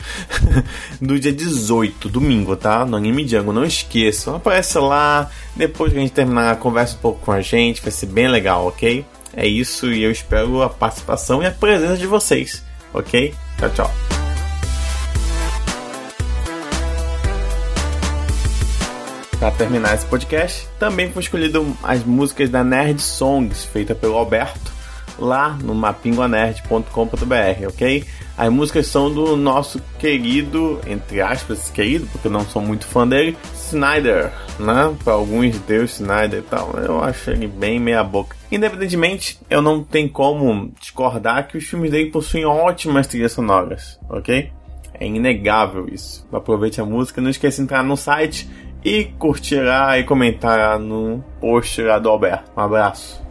do 1.02 1.20
dia 1.20 1.32
18, 1.32 2.10
domingo, 2.10 2.56
tá? 2.56 2.86
No 2.86 2.98
Anime 2.98 3.24
Django. 3.24 3.54
Não 3.54 3.64
esqueçam, 3.64 4.36
aparece 4.36 4.78
lá. 4.78 5.30
Depois 5.56 5.92
que 5.92 5.98
a 5.98 6.02
gente 6.02 6.14
terminar, 6.14 6.58
conversa 6.58 6.96
um 6.96 7.00
pouco 7.00 7.20
com 7.26 7.32
a 7.32 7.42
gente. 7.42 7.82
Vai 7.82 7.92
ser 7.92 8.08
bem 8.08 8.28
legal, 8.28 8.68
ok? 8.68 9.06
É 9.34 9.46
isso 9.48 9.92
e 9.92 10.02
eu 10.02 10.12
espero 10.12 10.62
a 10.64 10.70
participação 10.70 11.44
e 11.44 11.46
a 11.46 11.52
presença 11.52 11.98
de 11.98 12.08
vocês, 12.08 12.64
ok? 12.94 13.34
Tchau, 13.60 13.70
tchau. 13.70 14.17
Para 19.40 19.52
terminar 19.52 19.94
esse 19.94 20.06
podcast, 20.08 20.68
também 20.80 21.12
foi 21.12 21.22
escolhido 21.22 21.78
as 21.84 22.04
músicas 22.04 22.50
da 22.50 22.64
Nerd 22.64 23.00
Songs, 23.00 23.66
feita 23.66 23.94
pelo 23.94 24.16
Alberto, 24.16 24.72
lá 25.20 25.56
no 25.62 25.76
mapinguanerd.com.br, 25.76 27.68
ok? 27.68 28.04
As 28.36 28.50
músicas 28.50 28.88
são 28.88 29.14
do 29.14 29.38
nosso 29.38 29.80
querido, 30.00 30.82
entre 30.88 31.22
aspas, 31.22 31.70
querido, 31.70 32.08
porque 32.08 32.28
eu 32.28 32.32
não 32.32 32.46
sou 32.46 32.64
muito 32.64 32.88
fã 32.88 33.08
dele, 33.08 33.38
Snyder, 33.54 34.34
né? 34.60 34.96
Para 35.04 35.14
alguns 35.14 35.60
Deus 35.60 36.00
Snyder 36.00 36.40
e 36.40 36.44
tal, 36.44 36.72
eu 36.80 37.04
acho 37.04 37.30
ele 37.30 37.48
bem 37.48 37.80
meia 37.80 38.04
boca. 38.04 38.36
Independentemente, 38.52 39.40
eu 39.52 39.62
não 39.62 39.84
tenho 39.84 40.10
como 40.10 40.72
discordar 40.80 41.48
que 41.48 41.60
os 41.60 41.64
filmes 41.64 41.92
dele 41.92 42.10
possuem 42.10 42.46
ótimas 42.46 43.06
trilhas 43.06 43.34
sonoras, 43.34 44.00
ok? 44.10 44.52
É 45.00 45.06
inegável 45.06 45.88
isso. 45.88 46.28
Aproveite 46.34 46.82
a 46.82 46.86
música, 46.86 47.22
não 47.22 47.30
esqueça 47.30 47.58
de 47.58 47.64
entrar 47.64 47.84
no 47.84 47.96
site 47.96 48.50
e 48.88 49.04
curtir 49.20 49.60
lá 49.60 50.00
e 50.00 50.06
comentar 50.06 50.80
no 50.80 51.22
post 51.42 51.82
lá 51.82 52.00
do 52.00 52.10
Alberto. 52.10 52.50
Um 52.56 52.62
abraço. 52.62 53.27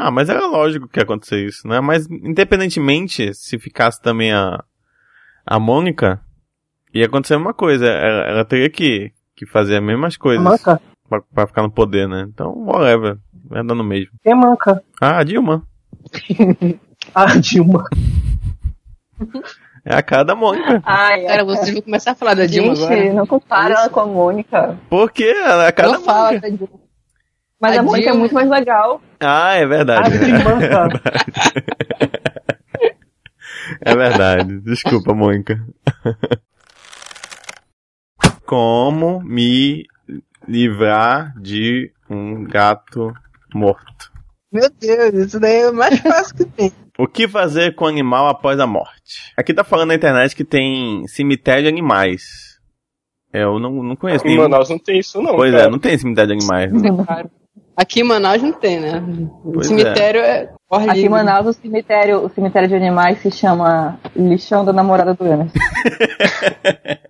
Ah, 0.00 0.10
mas 0.10 0.28
era 0.28 0.46
lógico 0.46 0.88
que 0.88 0.98
ia 0.98 1.02
acontecer 1.02 1.44
isso, 1.44 1.66
né? 1.66 1.80
Mas 1.80 2.06
independentemente, 2.10 3.32
se 3.34 3.58
ficasse 3.58 4.00
também 4.00 4.32
a, 4.32 4.62
a 5.46 5.58
Mônica, 5.58 6.20
ia 6.94 7.06
acontecer 7.06 7.34
a 7.34 7.38
mesma 7.38 7.54
coisa. 7.54 7.86
Ela, 7.86 8.22
ela 8.28 8.44
teria 8.44 8.70
que, 8.70 9.12
que 9.36 9.46
fazer 9.46 9.76
as 9.78 9.82
mesmas 9.82 10.16
coisas 10.16 10.42
Manca? 10.44 10.80
pra, 11.08 11.20
pra 11.34 11.46
ficar 11.46 11.62
no 11.62 11.70
poder, 11.70 12.08
né? 12.08 12.26
Então, 12.28 12.52
whatever. 12.52 13.18
Vai 13.50 13.64
dando 13.64 13.82
mesmo. 13.82 14.10
Quem 14.22 14.32
é 14.32 14.34
manca? 14.34 14.82
Ah, 15.00 15.18
a 15.18 15.24
Dilma. 15.24 15.62
Ah, 17.14 17.38
Dilma. 17.38 17.84
É 19.84 19.94
a 19.94 20.02
cara 20.02 20.24
da 20.24 20.34
Mônica. 20.34 20.82
Ai, 20.84 21.24
Cara, 21.24 21.44
vocês 21.44 21.72
vão 21.72 21.80
começar 21.82 22.10
a 22.10 22.14
falar 22.14 22.34
da 22.34 22.44
Dilma 22.44 22.74
gente, 22.74 22.84
agora. 22.92 23.12
não 23.14 23.26
compara 23.26 23.74
ela 23.74 23.88
com 23.88 24.00
a 24.00 24.06
Mônica. 24.06 24.78
Por 24.90 25.10
quê? 25.10 25.32
Ela 25.34 25.64
é 25.64 25.68
a 25.68 25.72
cara 25.72 25.92
Não 25.92 25.98
da 26.00 26.04
fala 26.04 26.24
Mônica. 26.26 26.50
da 26.50 26.56
Dilma. 26.56 26.80
Mas 27.60 27.76
A 27.76 27.80
a, 27.80 27.82
Mônica 27.82 28.04
Dilma- 28.04 28.16
é 28.16 28.18
muito 28.20 28.34
mais 28.34 28.48
legal. 28.50 29.00
Ah, 29.20 29.54
é 29.54 29.66
verdade. 29.66 30.16
Ah, 30.16 30.18
tem 30.18 30.32
manca. 30.32 30.88
É 33.82 33.94
verdade. 33.94 34.60
Desculpa, 34.60 35.12
Mônica. 35.14 35.62
Como 38.46 39.20
me 39.22 39.84
livrar 40.46 41.34
de 41.38 41.92
um 42.08 42.44
gato 42.44 43.12
morto? 43.54 44.10
Meu 44.50 44.70
Deus, 44.70 45.12
isso 45.26 45.38
daí 45.38 45.60
é 45.60 45.70
o 45.70 45.74
mais 45.74 45.98
fácil 46.00 46.34
que 46.36 46.44
tem. 46.46 46.72
O 46.98 47.06
que 47.06 47.28
fazer 47.28 47.74
com 47.74 47.84
o 47.84 47.88
animal 47.88 48.26
após 48.28 48.58
a 48.58 48.66
morte? 48.66 49.32
Aqui 49.36 49.52
tá 49.52 49.62
falando 49.62 49.88
na 49.88 49.94
internet 49.94 50.34
que 50.34 50.44
tem 50.44 51.06
cemitério 51.06 51.64
de 51.64 51.68
animais. 51.68 52.58
É, 53.32 53.42
Eu 53.44 53.58
não, 53.60 53.70
não 53.82 53.94
conheço 53.94 54.24
Em 54.26 54.30
nenhum. 54.30 54.42
Manaus 54.42 54.70
não 54.70 54.78
tem 54.78 54.98
isso, 54.98 55.20
não. 55.20 55.36
Pois 55.36 55.52
cara. 55.52 55.64
é, 55.64 55.70
não 55.70 55.78
tem 55.78 55.96
cemitério 55.98 56.28
de 56.34 56.38
animais. 56.42 56.72
né? 56.72 56.88
Aqui 57.78 58.00
em 58.00 58.04
Manaus 58.04 58.42
não 58.42 58.52
tem, 58.52 58.80
né? 58.80 59.00
O 59.44 59.52
Pois 59.52 59.68
cemitério 59.68 60.20
é. 60.20 60.50
corre 60.68 60.90
Aqui 60.90 61.06
em. 61.06 61.08
Manaus, 61.08 61.46
o 61.46 61.52
cemitério, 61.52 62.24
o 62.24 62.28
cemitério 62.28 62.68
de 62.68 62.74
animais 62.74 63.20
se 63.20 63.30
chama 63.30 64.00
Lixão 64.16 64.64
da 64.64 64.72
Namorada 64.72 65.14
do 65.14 65.24
Emerson. 65.24 65.52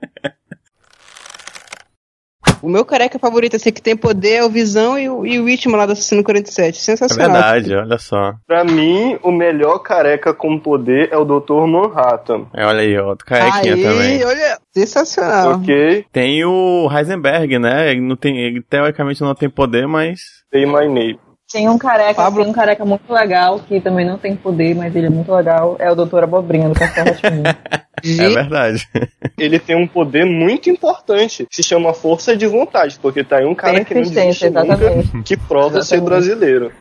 O 2.61 2.69
meu 2.69 2.85
careca 2.85 3.19
favorito, 3.19 3.55
assim, 3.57 3.71
que 3.71 3.81
tem 3.81 3.97
poder 3.97 4.35
é 4.35 4.45
o 4.45 4.51
Visão 4.51 4.99
e 4.99 5.09
o, 5.09 5.25
e 5.25 5.39
o 5.39 5.45
Último 5.45 5.77
lá 5.77 5.87
do 5.87 5.93
Assassino 5.93 6.25
47. 6.25 6.77
É 6.77 6.81
Sensacional. 6.81 7.31
verdade, 7.31 7.75
olha 7.75 7.99
só. 7.99 8.35
Pra 8.47 8.65
mim, 8.65 9.17
o 9.23 9.31
melhor 9.31 9.79
careca 9.79 10.35
com 10.35 10.59
poder 10.59 11.09
é 11.13 11.17
o 11.17 11.25
Dr. 11.25 11.67
Manhattan. 11.67 12.47
É, 12.53 12.67
olha 12.67 12.81
aí, 12.81 12.99
ó, 12.99 13.15
carequinha 13.17 13.75
Aí, 13.75 13.83
também. 13.83 14.25
olha, 14.25 14.59
sensacional. 14.75 15.53
Ok? 15.55 16.05
Tem 16.13 16.45
o 16.45 16.89
Heisenberg, 16.91 17.59
né? 17.59 17.93
Ele, 17.93 18.01
não 18.01 18.17
tem, 18.17 18.37
ele 18.39 18.61
teoricamente 18.61 19.21
não 19.21 19.35
tem 19.35 19.49
poder, 19.49 19.87
mas. 19.87 20.38
Say 20.53 20.65
my 20.65 20.87
name. 20.89 21.19
Tem 21.51 21.69
um 21.69 21.79
careca, 21.79 22.23
Pablo. 22.23 22.43
tem 22.43 22.51
um 22.51 22.55
careca 22.55 22.85
muito 22.85 23.11
legal, 23.11 23.59
que 23.61 23.81
também 23.81 24.05
não 24.05 24.19
tem 24.19 24.37
poder, 24.37 24.75
mas 24.75 24.95
ele 24.95 25.07
é 25.07 25.11
muito 25.11 25.33
legal. 25.33 25.77
É 25.79 25.91
o 25.91 25.95
Doutor 25.95 26.23
Abobrinha, 26.23 26.69
do 26.69 26.75
Castelo 26.75 27.11
Rá-Tim-Bum. 27.11 27.43
É 28.05 28.29
verdade. 28.29 28.89
Ele 29.39 29.59
tem 29.59 29.77
um 29.77 29.87
poder 29.87 30.25
muito 30.25 30.69
importante. 30.71 31.47
Se 31.51 31.63
chama 31.63 31.93
força 31.95 32.37
de 32.37 32.47
vontade, 32.47 32.99
porque 33.01 33.23
tá 33.23 33.39
aí 33.39 33.45
um 33.45 33.55
cara 33.55 33.85
que 33.85 33.95
não 33.95 34.03
desiste 34.03 34.47
nunca, 34.51 34.65
exatamente. 34.65 35.23
que 35.23 35.37
prova 35.37 35.83
ser 35.83 35.97
Exatamente. 35.97 36.05
brasileiro. 36.05 36.73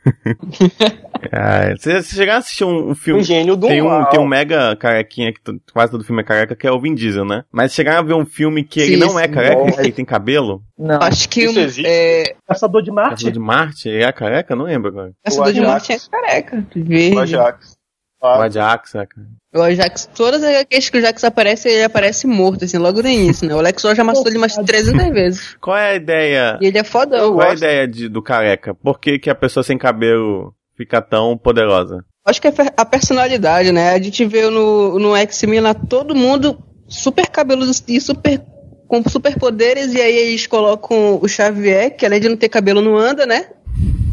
Ah, 1.31 1.75
você, 1.75 2.01
você 2.01 2.15
chegar 2.15 2.35
a 2.35 2.37
assistir 2.37 2.63
um, 2.63 2.91
um 2.91 2.95
filme. 2.95 3.21
Um 3.21 3.23
gênio 3.23 3.55
do 3.55 3.67
tem 3.67 3.81
um, 3.81 3.85
mal. 3.87 4.09
tem 4.09 4.19
um 4.19 4.27
mega 4.27 4.75
carequinha 4.75 5.33
que 5.33 5.39
quase 5.73 5.91
todo 5.91 6.03
filme 6.03 6.21
é 6.21 6.25
careca, 6.25 6.55
que 6.55 6.67
é 6.67 6.71
o 6.71 6.79
Vin 6.79 6.93
Diesel, 6.93 7.25
né? 7.25 7.43
Mas 7.51 7.73
chegar 7.73 7.97
a 7.97 8.01
ver 8.01 8.13
um 8.13 8.25
filme 8.25 8.63
que 8.63 8.79
ele 8.79 8.93
Sim, 8.93 8.99
não 8.99 9.19
é 9.19 9.27
careca, 9.27 9.55
Bom. 9.55 9.71
que 9.71 9.79
ele 9.79 9.91
tem 9.91 10.05
cabelo, 10.05 10.61
Não. 10.77 10.99
Acho 11.01 11.27
que 11.29 11.43
Isso 11.43 11.59
um, 11.59 11.63
existe? 11.63 11.87
é, 11.87 12.35
Caçador 12.47 12.81
de 12.81 12.91
Marte? 12.91 13.09
Caçador 13.11 13.31
de 13.31 13.39
Marte, 13.39 13.89
é 13.89 14.11
careca? 14.11 14.55
Não 14.55 14.65
lembro 14.65 14.89
agora. 14.89 15.11
Caçador 15.23 15.53
de. 15.53 15.61
Marte 15.61 15.93
é 15.93 15.97
careca. 16.09 16.65
O 16.75 16.83
Verde. 16.83 17.19
Ajax. 17.19 17.76
O 18.21 18.25
Ah, 18.25 18.43
Ajax, 18.45 18.95
é, 18.95 19.05
cara. 19.05 19.27
O 19.53 19.61
Ajax, 19.61 20.09
todas 20.15 20.43
as 20.43 20.65
vezes 20.69 20.89
que 20.89 20.97
o 20.97 20.99
Ajax 20.99 21.23
aparece, 21.23 21.69
ele 21.69 21.83
aparece 21.83 22.25
morto, 22.25 22.65
assim, 22.65 22.77
logo 22.77 23.01
no 23.01 23.07
início, 23.07 23.47
né? 23.47 23.53
O 23.53 23.59
Alex 23.59 23.81
já 23.81 24.03
matou 24.03 24.27
ele 24.27 24.37
umas 24.37 24.55
300 24.55 25.09
vezes. 25.09 25.55
Qual 25.61 25.77
é 25.77 25.91
a 25.91 25.95
ideia? 25.95 26.57
E 26.61 26.65
ele 26.65 26.77
é 26.77 26.83
fodão. 26.83 27.33
Qual 27.35 27.47
é 27.47 27.51
a 27.51 27.55
ideia 27.55 27.87
de, 27.87 28.09
do 28.09 28.21
careca? 28.21 28.73
Por 28.73 28.99
que, 28.99 29.19
que 29.19 29.29
a 29.29 29.35
pessoa 29.35 29.63
sem 29.63 29.77
cabelo 29.77 30.53
fica 30.75 31.01
tão 31.01 31.37
poderosa? 31.37 32.03
Acho 32.25 32.41
que 32.41 32.47
é 32.47 32.53
a 32.75 32.85
personalidade, 32.85 33.71
né? 33.71 33.91
A 33.93 34.01
gente 34.01 34.25
vê 34.25 34.49
no, 34.49 34.99
no 34.99 35.15
X-Men 35.15 35.61
lá 35.61 35.73
todo 35.73 36.15
mundo 36.15 36.61
super 36.87 37.27
cabeludo 37.27 37.71
e 37.87 38.01
super 38.01 38.41
com 38.87 39.03
superpoderes, 39.07 39.93
e 39.93 40.01
aí 40.01 40.15
eles 40.17 40.47
colocam 40.47 41.19
o 41.21 41.27
Xavier, 41.27 41.95
que 41.95 42.05
além 42.05 42.21
de 42.21 42.29
não 42.29 42.37
ter 42.37 42.47
cabelo, 42.47 42.81
não 42.81 42.97
anda, 42.97 43.25
né? 43.25 43.47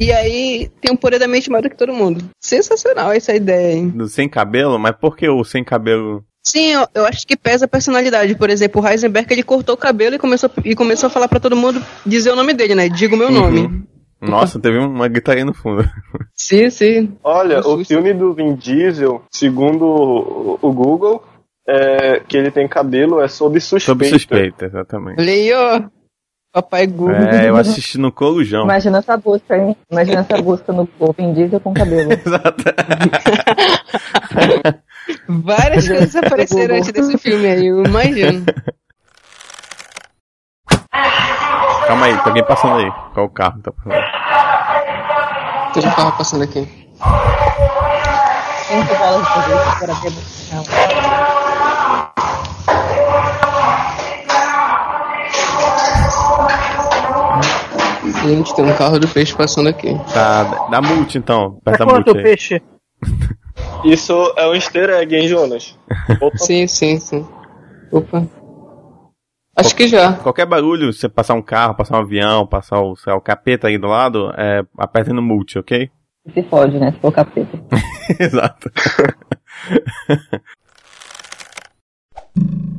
E 0.01 0.13
aí 0.13 0.71
tem 0.81 0.93
um 0.93 0.97
poder 0.97 1.19
da 1.19 1.29
mente 1.29 1.51
maior 1.51 1.63
do 1.63 1.71
que 1.71 1.77
todo 1.77 1.93
mundo. 1.93 2.25
Sensacional 2.41 3.13
essa 3.13 3.35
ideia, 3.35 3.75
hein? 3.75 3.89
Do 3.89 4.09
sem 4.09 4.29
cabelo? 4.29 4.79
Mas 4.79 4.97
por 4.97 5.17
que 5.17 5.29
o 5.29 5.45
sem 5.45 5.63
cabelo? 5.63 6.25
Sim, 6.43 6.73
eu, 6.73 6.87
eu 6.95 7.07
acho 7.07 7.27
que 7.27 7.37
pesa 7.37 7.65
a 7.65 7.69
personalidade. 7.69 8.35
Por 8.35 8.51
exemplo, 8.51 8.83
o 8.83 8.87
Heisenberg 8.87 9.33
ele 9.33 9.43
cortou 9.43 9.75
o 9.75 9.79
cabelo 9.79 10.17
e 10.17 10.19
começou, 10.19 10.51
e 10.65 10.75
começou 10.75 11.07
a 11.07 11.11
falar 11.11 11.29
pra 11.29 11.41
todo 11.41 11.57
mundo 11.57 11.83
dizer 12.05 12.33
o 12.33 12.37
nome 12.37 12.53
dele, 12.53 12.75
né? 12.75 12.89
Diga 12.89 13.15
o 13.15 13.19
meu 13.19 13.31
nome. 13.31 13.61
Uhum. 13.61 13.85
Nossa, 14.21 14.59
teve 14.59 14.79
uma 14.79 15.09
gritaria 15.09 15.45
no 15.45 15.55
fundo. 15.55 15.89
Sim, 16.35 16.69
sim. 16.71 17.17
Olha, 17.23 17.61
o 17.61 17.85
filme 17.85 18.13
do 18.13 18.33
Vin 18.35 18.55
Diesel, 18.55 19.23
segundo 19.31 19.85
o, 19.85 20.59
o 20.61 20.73
Google, 20.73 21.23
é, 21.67 22.21
que 22.21 22.37
ele 22.37 22.51
tem 22.51 22.69
cabelo 22.69 23.21
é 23.21 23.29
sob 23.29 23.61
suspeita. 23.61 24.05
Sob 24.05 24.05
suspeita, 24.07 24.67
exatamente. 24.67 25.53
Ó. 25.55 25.83
Papai 26.55 26.87
Google. 26.87 27.17
É, 27.17 27.49
eu 27.49 27.57
assisti 27.57 27.99
no 27.99 28.13
Corujão. 28.13 28.63
Imagina 28.63 28.99
essa 28.99 29.17
busca, 29.17 29.57
hein? 29.57 29.77
Imagina 29.91 30.21
essa 30.21 30.41
busca 30.41 30.73
no 30.73 30.89
Vin 31.19 31.33
Diesel 31.33 31.59
com 31.59 31.75
cabelo. 31.75 32.13
Exato. 32.25 32.63
Várias 35.29 35.89
coisas 35.89 36.15
apareceram 36.15 36.77
antes 36.77 36.93
desse 36.93 37.19
filme 37.19 37.45
aí, 37.45 37.67
eu 37.67 37.85
imagino. 37.85 38.45
Calma 41.89 42.07
aí, 42.07 42.17
tem 42.19 42.23
alguém 42.25 42.45
passando 42.45 42.77
aí. 42.77 42.93
Qual 43.15 43.27
o 43.27 43.31
carro 43.31 43.57
que 43.57 43.63
tá 43.63 43.73
passando? 43.73 43.97
Tem 45.75 45.89
um 45.89 45.91
carro 45.91 46.13
passando 46.17 46.45
aqui. 46.45 46.69
Cinco 48.69 48.95
bolas 48.97 49.27
de 49.27 49.33
foguete 49.33 49.79
para 49.81 49.95
Gente, 58.23 58.55
tem 58.55 58.65
um 58.65 58.77
carro 58.77 58.99
do 58.99 59.09
peixe 59.09 59.37
passando 59.37 59.69
aqui. 59.69 59.89
Tá, 60.13 60.69
dá 60.71 60.81
multa 60.81 61.19
então. 61.19 61.61
Pra 61.63 61.75
Aperta 61.75 61.85
a 61.85 61.87
quanto 61.87 62.07
multa 62.07 62.23
peixe? 62.23 62.63
Isso 63.85 64.33
é 64.37 64.49
um 64.49 64.55
easter 64.55 64.91
egg, 64.91 65.15
hein, 65.15 65.29
Jonas? 65.29 65.79
Opa, 66.21 66.37
Sim, 66.39 66.67
sim, 66.67 66.99
sim. 66.99 67.27
Opa. 67.93 68.27
Acho 69.57 69.77
que 69.77 69.87
já. 69.87 70.15
Qualquer 70.15 70.47
barulho, 70.47 70.93
você 70.93 71.09
passar 71.09 71.35
um 71.35 71.43
carro, 71.43 71.77
passar 71.77 71.97
um 71.97 72.01
avião, 72.01 72.47
passar 72.47 72.81
o, 72.81 72.97
lá, 72.97 73.15
o 73.15 73.21
capeta 73.21 73.69
aí 73.69 73.79
do 73.79 73.87
lado, 73.87 74.33
é, 74.37 74.65
aperta 74.77 75.13
no 75.13 75.23
multi, 75.23 75.59
ok? 75.59 75.89
Se 76.33 76.43
fode, 76.45 76.79
né? 76.79 76.93
Se 76.93 76.99
for 76.99 77.13
capeta. 77.13 77.61
Exato. 78.19 78.71